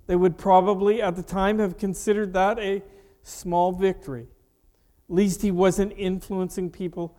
They 0.05 0.15
would 0.15 0.37
probably, 0.37 1.01
at 1.01 1.17
the 1.17 1.21
time, 1.21 1.59
have 1.59 1.77
considered 1.77 2.31
that 2.31 2.57
a 2.59 2.81
small 3.23 3.73
victory. 3.73 4.27
Least 5.09 5.41
he 5.41 5.51
wasn't 5.51 5.93
influencing 5.97 6.69
people 6.69 7.15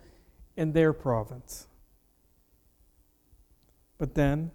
in 0.56 0.72
their 0.72 0.92
province. 0.92 1.66
But 3.96 4.14
then 4.14 4.50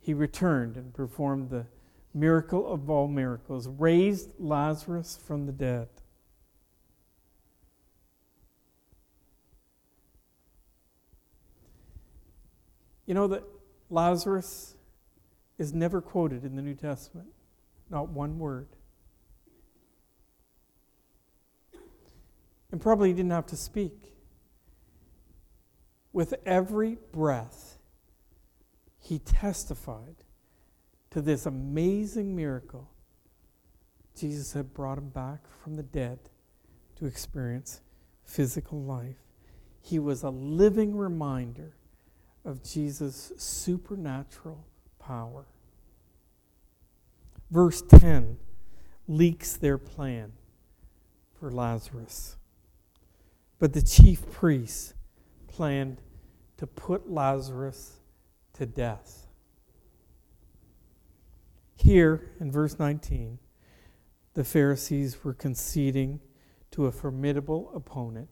he 0.00 0.14
returned 0.14 0.76
and 0.76 0.92
performed 0.92 1.50
the 1.50 1.66
miracle 2.14 2.66
of 2.72 2.88
all 2.88 3.08
miracles, 3.08 3.68
raised 3.68 4.32
Lazarus 4.38 5.18
from 5.22 5.46
the 5.46 5.52
dead. 5.52 5.88
You 13.06 13.14
know 13.14 13.28
that 13.28 13.44
Lazarus 13.88 14.74
is 15.58 15.72
never 15.72 16.00
quoted 16.00 16.44
in 16.44 16.56
the 16.56 16.62
New 16.62 16.74
Testament, 16.74 17.28
not 17.88 18.08
one 18.08 18.38
word. 18.38 18.68
And 22.70 22.80
probably 22.80 23.08
he 23.08 23.14
didn't 23.14 23.32
have 23.32 23.46
to 23.46 23.56
speak. 23.56 24.12
With 26.12 26.34
every 26.44 26.98
breath, 27.12 27.78
he 28.98 29.18
testified 29.18 30.16
to 31.10 31.20
this 31.20 31.46
amazing 31.46 32.34
miracle. 32.34 32.90
Jesus 34.18 34.52
had 34.52 34.74
brought 34.74 34.98
him 34.98 35.10
back 35.10 35.40
from 35.62 35.76
the 35.76 35.82
dead 35.82 36.18
to 36.96 37.06
experience 37.06 37.80
physical 38.24 38.82
life. 38.82 39.16
He 39.80 39.98
was 39.98 40.22
a 40.22 40.30
living 40.30 40.96
reminder 40.96 41.76
of 42.44 42.64
Jesus' 42.64 43.32
supernatural 43.36 44.66
power. 44.98 45.46
Verse 47.50 47.82
10 47.82 48.38
leaks 49.06 49.56
their 49.56 49.78
plan 49.78 50.32
for 51.38 51.52
Lazarus. 51.52 52.36
But 53.58 53.72
the 53.72 53.82
chief 53.82 54.30
priests 54.30 54.94
planned 55.48 56.02
to 56.58 56.66
put 56.66 57.10
Lazarus 57.10 58.00
to 58.54 58.66
death. 58.66 59.26
Here 61.74 62.32
in 62.40 62.50
verse 62.50 62.78
19, 62.78 63.38
the 64.34 64.44
Pharisees 64.44 65.24
were 65.24 65.34
conceding 65.34 66.20
to 66.72 66.86
a 66.86 66.92
formidable 66.92 67.70
opponent. 67.74 68.28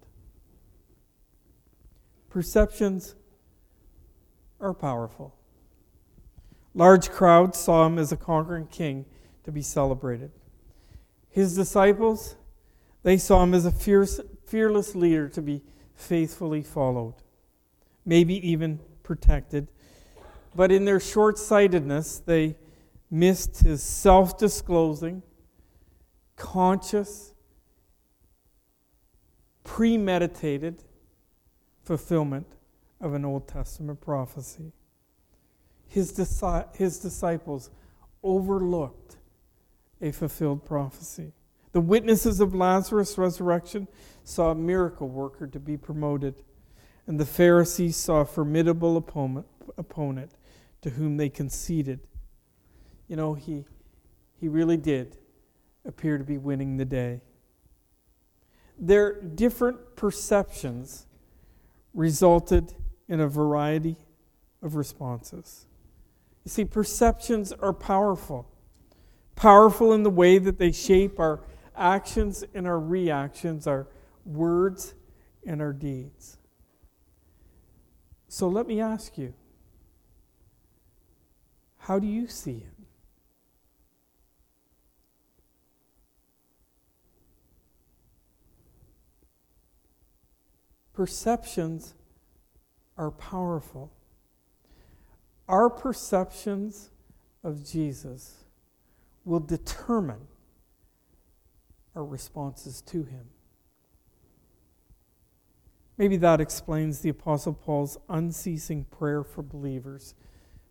Perceptions 2.28 3.14
are 4.60 4.74
powerful. 4.74 5.34
Large 6.74 7.10
crowds 7.10 7.58
saw 7.58 7.86
him 7.86 7.98
as 7.98 8.10
a 8.10 8.16
conquering 8.16 8.66
king 8.66 9.06
to 9.44 9.52
be 9.52 9.62
celebrated. 9.62 10.32
His 11.30 11.54
disciples, 11.54 12.36
they 13.02 13.16
saw 13.16 13.42
him 13.42 13.54
as 13.54 13.64
a 13.64 13.70
fierce, 13.70 14.20
fearless 14.46 14.94
leader 14.94 15.28
to 15.28 15.42
be 15.42 15.62
faithfully 15.94 16.62
followed, 16.62 17.14
maybe 18.04 18.34
even 18.48 18.80
protected. 19.02 19.68
But 20.54 20.70
in 20.70 20.84
their 20.84 21.00
short 21.00 21.38
sightedness, 21.38 22.18
they 22.18 22.56
missed 23.10 23.60
his 23.60 23.82
self 23.82 24.38
disclosing, 24.38 25.22
conscious, 26.36 27.32
premeditated 29.62 30.82
fulfillment 31.82 32.46
of 33.00 33.14
an 33.14 33.24
Old 33.24 33.46
Testament 33.46 34.00
prophecy. 34.00 34.72
His, 35.88 36.12
disi- 36.12 36.74
his 36.76 36.98
disciples 36.98 37.70
overlooked 38.22 39.16
a 40.00 40.10
fulfilled 40.10 40.64
prophecy. 40.64 41.32
The 41.74 41.80
witnesses 41.80 42.38
of 42.38 42.54
Lazarus' 42.54 43.18
resurrection 43.18 43.88
saw 44.22 44.52
a 44.52 44.54
miracle 44.54 45.08
worker 45.08 45.48
to 45.48 45.58
be 45.58 45.76
promoted, 45.76 46.42
and 47.06 47.18
the 47.18 47.26
Pharisees 47.26 47.96
saw 47.96 48.20
a 48.20 48.24
formidable 48.24 48.96
opponent, 48.96 49.46
opponent 49.76 50.30
to 50.82 50.90
whom 50.90 51.16
they 51.16 51.28
conceded. 51.28 51.98
You 53.08 53.16
know, 53.16 53.34
he, 53.34 53.64
he 54.40 54.46
really 54.48 54.76
did 54.76 55.18
appear 55.84 56.16
to 56.16 56.22
be 56.22 56.38
winning 56.38 56.76
the 56.76 56.84
day. 56.84 57.20
their 58.78 59.20
different 59.20 59.96
perceptions 59.96 61.06
resulted 61.92 62.74
in 63.08 63.20
a 63.20 63.28
variety 63.28 63.96
of 64.62 64.74
responses. 64.74 65.66
You 66.44 66.50
see, 66.50 66.64
perceptions 66.64 67.52
are 67.52 67.72
powerful. 67.72 68.48
Powerful 69.36 69.92
in 69.92 70.02
the 70.02 70.10
way 70.10 70.38
that 70.38 70.58
they 70.58 70.72
shape 70.72 71.18
our 71.18 71.40
actions 71.76 72.44
and 72.54 72.66
our 72.66 72.78
reactions, 72.78 73.66
our 73.66 73.86
words 74.24 74.94
and 75.46 75.60
our 75.60 75.72
deeds. 75.72 76.38
So 78.28 78.48
let 78.48 78.66
me 78.66 78.80
ask 78.80 79.16
you 79.18 79.34
how 81.78 81.98
do 81.98 82.06
you 82.06 82.26
see 82.26 82.64
it? 82.66 82.74
Perceptions 90.94 91.94
are 92.96 93.10
powerful. 93.10 93.92
Our 95.48 95.68
perceptions 95.68 96.90
of 97.42 97.68
Jesus 97.68 98.44
will 99.24 99.40
determine 99.40 100.28
our 101.94 102.04
responses 102.04 102.80
to 102.82 103.04
him. 103.04 103.26
Maybe 105.96 106.16
that 106.16 106.40
explains 106.40 107.00
the 107.00 107.08
Apostle 107.08 107.52
Paul's 107.52 107.98
unceasing 108.08 108.84
prayer 108.84 109.22
for 109.22 109.42
believers 109.42 110.14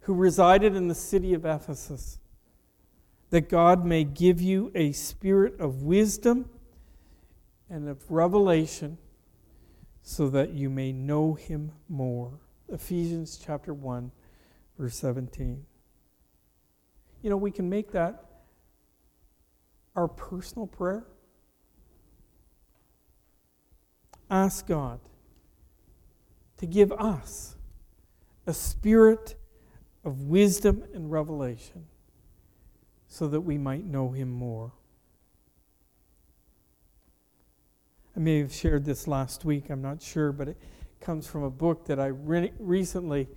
who 0.02 0.14
resided 0.14 0.76
in 0.76 0.90
the 0.90 0.96
city 0.96 1.34
of 1.34 1.46
Ephesus 1.46 2.20
that 3.30 3.50
God 3.50 3.86
may 3.86 4.04
give 4.04 4.42
you 4.42 4.72
a 4.76 4.92
spirit 4.92 5.60
of 5.60 5.82
wisdom 5.82 6.50
and 7.70 7.88
of 7.88 8.12
revelation 8.12 8.98
so 10.02 10.30
that 10.30 10.52
you 10.52 10.70
may 10.70 10.92
know 10.92 11.34
him 11.34 11.72
more. 11.88 12.42
Ephesians 12.70 13.42
chapter 13.44 13.74
1 13.74 14.12
verse 14.78 14.96
17. 14.98 15.66
You 17.22 17.30
know, 17.30 17.38
we 17.38 17.52
can 17.52 17.70
make 17.70 17.92
that 17.92 18.26
our 19.96 20.08
personal 20.08 20.68
prayer. 20.68 21.06
Ask 24.34 24.66
God 24.66 25.00
to 26.58 26.66
give 26.66 26.92
us 26.92 27.56
a 28.48 28.54
spirit 28.54 29.36
of 30.04 30.24
wisdom 30.24 30.84
and 30.92 31.12
revelation 31.12 31.86
so 33.08 33.28
that 33.28 33.42
we 33.42 33.60
might 33.60 33.86
know 33.86 34.10
him 34.10 34.32
more. 34.32 34.72
I 38.16 38.22
may 38.22 38.40
have 38.40 38.52
shared 38.52 38.86
this 38.86 39.08
last 39.08 39.46
week, 39.46 39.70
I'm 39.70 39.84
not 39.84 40.02
sure, 40.02 40.32
but 40.32 40.48
it 40.48 40.58
comes 41.00 41.28
from 41.28 41.44
a 41.44 41.52
book 41.52 41.86
that 41.86 42.00
I 42.00 42.08
re- 42.08 42.54
recently 42.58 43.28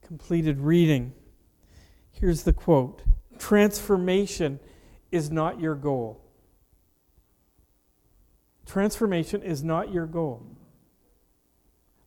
completed 0.00 0.60
reading. 0.60 1.12
Here's 2.10 2.44
the 2.44 2.54
quote 2.54 3.02
Transformation 3.38 4.60
is 5.12 5.30
not 5.30 5.60
your 5.60 5.74
goal. 5.74 6.22
Transformation 8.68 9.42
is 9.42 9.64
not 9.64 9.90
your 9.90 10.06
goal. 10.06 10.46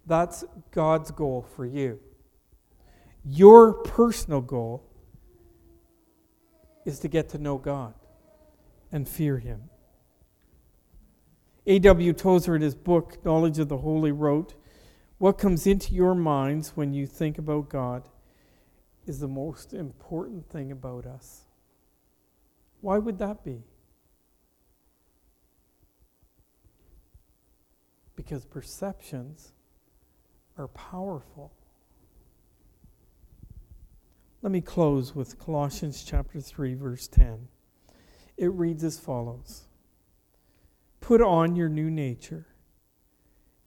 That's 0.05 0.45
God's 0.69 1.09
goal 1.09 1.43
for 1.55 1.65
you. 1.65 1.99
Your 3.25 3.73
personal 3.73 4.41
goal 4.41 4.83
is 6.85 6.99
to 6.99 7.07
get 7.07 7.29
to 7.29 7.39
know 7.39 7.57
God 7.57 7.95
and 8.91 9.09
fear 9.09 9.39
Him. 9.39 9.63
A.W. 11.65 12.13
Tozer, 12.13 12.55
in 12.55 12.61
his 12.61 12.75
book, 12.75 13.23
Knowledge 13.25 13.57
of 13.57 13.67
the 13.67 13.77
Holy, 13.77 14.11
wrote 14.11 14.53
What 15.17 15.39
comes 15.39 15.65
into 15.65 15.95
your 15.95 16.13
minds 16.13 16.73
when 16.75 16.93
you 16.93 17.07
think 17.07 17.39
about 17.39 17.69
God 17.69 18.07
is 19.07 19.19
the 19.19 19.27
most 19.27 19.73
important 19.73 20.47
thing 20.47 20.71
about 20.71 21.07
us. 21.07 21.41
Why 22.81 22.99
would 22.99 23.17
that 23.17 23.43
be? 23.43 23.63
Because 28.23 28.45
perceptions 28.45 29.51
are 30.55 30.67
powerful. 30.67 31.51
Let 34.43 34.51
me 34.51 34.61
close 34.61 35.15
with 35.15 35.39
Colossians 35.39 36.03
chapter 36.03 36.39
3 36.39 36.75
verse 36.75 37.07
10. 37.07 37.47
It 38.37 38.51
reads 38.53 38.83
as 38.83 38.99
follows: 38.99 39.63
Put 40.99 41.19
on 41.19 41.55
your 41.55 41.67
new 41.67 41.89
nature 41.89 42.45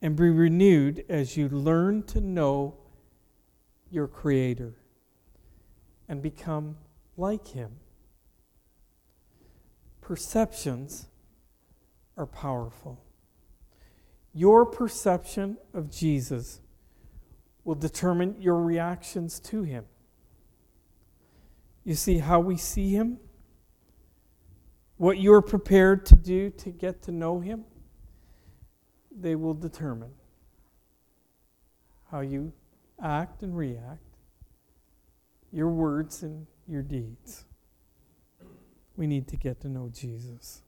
and 0.00 0.14
be 0.14 0.30
renewed 0.30 1.04
as 1.08 1.36
you 1.36 1.48
learn 1.48 2.04
to 2.04 2.20
know 2.20 2.76
your 3.90 4.06
creator 4.06 4.76
and 6.08 6.22
become 6.22 6.76
like 7.16 7.48
him. 7.48 7.72
Perceptions 10.00 11.06
are 12.16 12.26
powerful. 12.26 13.03
Your 14.34 14.66
perception 14.66 15.56
of 15.72 15.90
Jesus 15.90 16.60
will 17.62 17.76
determine 17.76 18.36
your 18.40 18.60
reactions 18.60 19.38
to 19.40 19.62
him. 19.62 19.84
You 21.84 21.94
see 21.94 22.18
how 22.18 22.40
we 22.40 22.56
see 22.56 22.90
him? 22.90 23.18
What 24.96 25.20
you're 25.20 25.42
prepared 25.42 26.04
to 26.06 26.16
do 26.16 26.50
to 26.50 26.70
get 26.70 27.02
to 27.02 27.12
know 27.12 27.40
him? 27.40 27.64
They 29.16 29.36
will 29.36 29.54
determine 29.54 30.10
how 32.10 32.20
you 32.20 32.52
act 33.00 33.42
and 33.42 33.56
react, 33.56 34.02
your 35.52 35.68
words 35.68 36.22
and 36.22 36.46
your 36.66 36.82
deeds. 36.82 37.44
We 38.96 39.06
need 39.06 39.28
to 39.28 39.36
get 39.36 39.60
to 39.60 39.68
know 39.68 39.90
Jesus. 39.92 40.62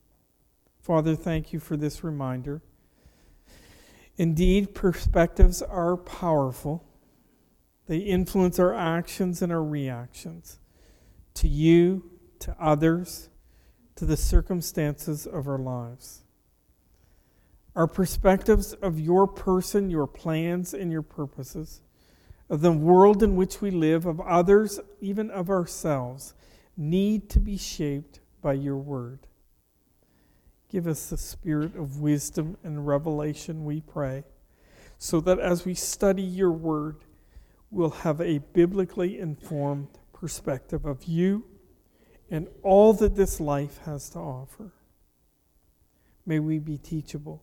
Father, 0.81 1.17
thank 1.17 1.53
you 1.53 1.59
for 1.59 1.77
this 1.77 2.05
reminder. 2.05 2.63
Indeed, 4.19 4.75
perspectives 4.75 5.63
are 5.63 5.97
powerful. 5.97 6.85
They 7.87 7.99
influence 7.99 8.59
our 8.59 8.75
actions 8.75 9.43
and 9.43 9.53
our 9.53 9.63
reactions 9.63 10.59
to 11.35 11.49
you, 11.49 12.11
to 12.41 12.57
others, 12.59 13.29
to 13.97 14.05
the 14.05 14.17
circumstances 14.17 15.27
of 15.27 15.47
our 15.47 15.59
lives. 15.59 16.23
Our 17.75 17.87
perspectives 17.87 18.73
of 18.73 18.99
your 18.99 19.27
person, 19.27 19.91
your 19.91 20.07
plans, 20.07 20.73
and 20.73 20.91
your 20.91 21.03
purposes, 21.03 21.83
of 22.49 22.63
the 22.63 22.73
world 22.73 23.23
in 23.23 23.37
which 23.37 23.61
we 23.61 23.71
live, 23.71 24.07
of 24.07 24.21
others, 24.21 24.81
even 25.01 25.31
of 25.31 25.51
ourselves, 25.51 26.33
need 26.77 27.29
to 27.31 27.41
be 27.41 27.59
shaped 27.59 28.21
by 28.41 28.55
your 28.55 28.79
word. 28.79 29.27
Give 30.69 30.87
us 30.87 31.11
the 31.11 31.17
spirit 31.17 31.77
of 31.77 32.01
wisdom 32.01 32.57
and 32.65 32.87
revelation, 32.87 33.65
we 33.65 33.81
pray, 33.81 34.25
so 34.99 35.21
that 35.21 35.39
as 35.39 35.65
we 35.65 35.75
study 35.75 36.23
your 36.23 36.53
word, 36.53 36.97
we'll 37.71 37.91
have 37.91 38.21
a 38.21 38.39
biblically 38.39 39.19
informed 39.19 39.89
perspective 40.13 40.85
of 40.85 41.05
you 41.05 41.45
and 42.31 42.49
all 42.63 42.93
that 42.95 43.15
this 43.15 43.39
life 43.39 43.79
has 43.85 44.11
to 44.11 44.19
offer. 44.19 44.73
May 46.25 46.41
we 46.41 46.59
be 46.59 46.79
teachable. 46.79 47.43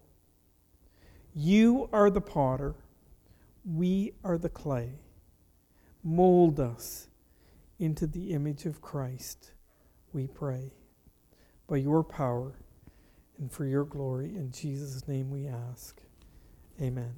You 1.34 1.89
are 1.93 2.09
the 2.09 2.21
potter, 2.21 2.76
we 3.65 4.13
are 4.24 4.38
the 4.38 4.49
clay. 4.49 4.99
Mold 6.03 6.59
us 6.59 7.07
into 7.80 8.05
the 8.05 8.32
image 8.32 8.65
of 8.65 8.82
Christ, 8.82 9.51
we 10.11 10.28
pray. 10.28 10.74
By 11.67 11.78
your 11.78 12.03
power 12.03 12.53
and 13.44 13.52
for 13.52 13.66
your 13.66 13.84
glory, 13.84 14.28
in 14.38 14.54
Jesus' 14.54 15.06
name 15.06 15.30
we 15.30 15.48
ask. 15.48 16.02
Amen. 16.82 17.16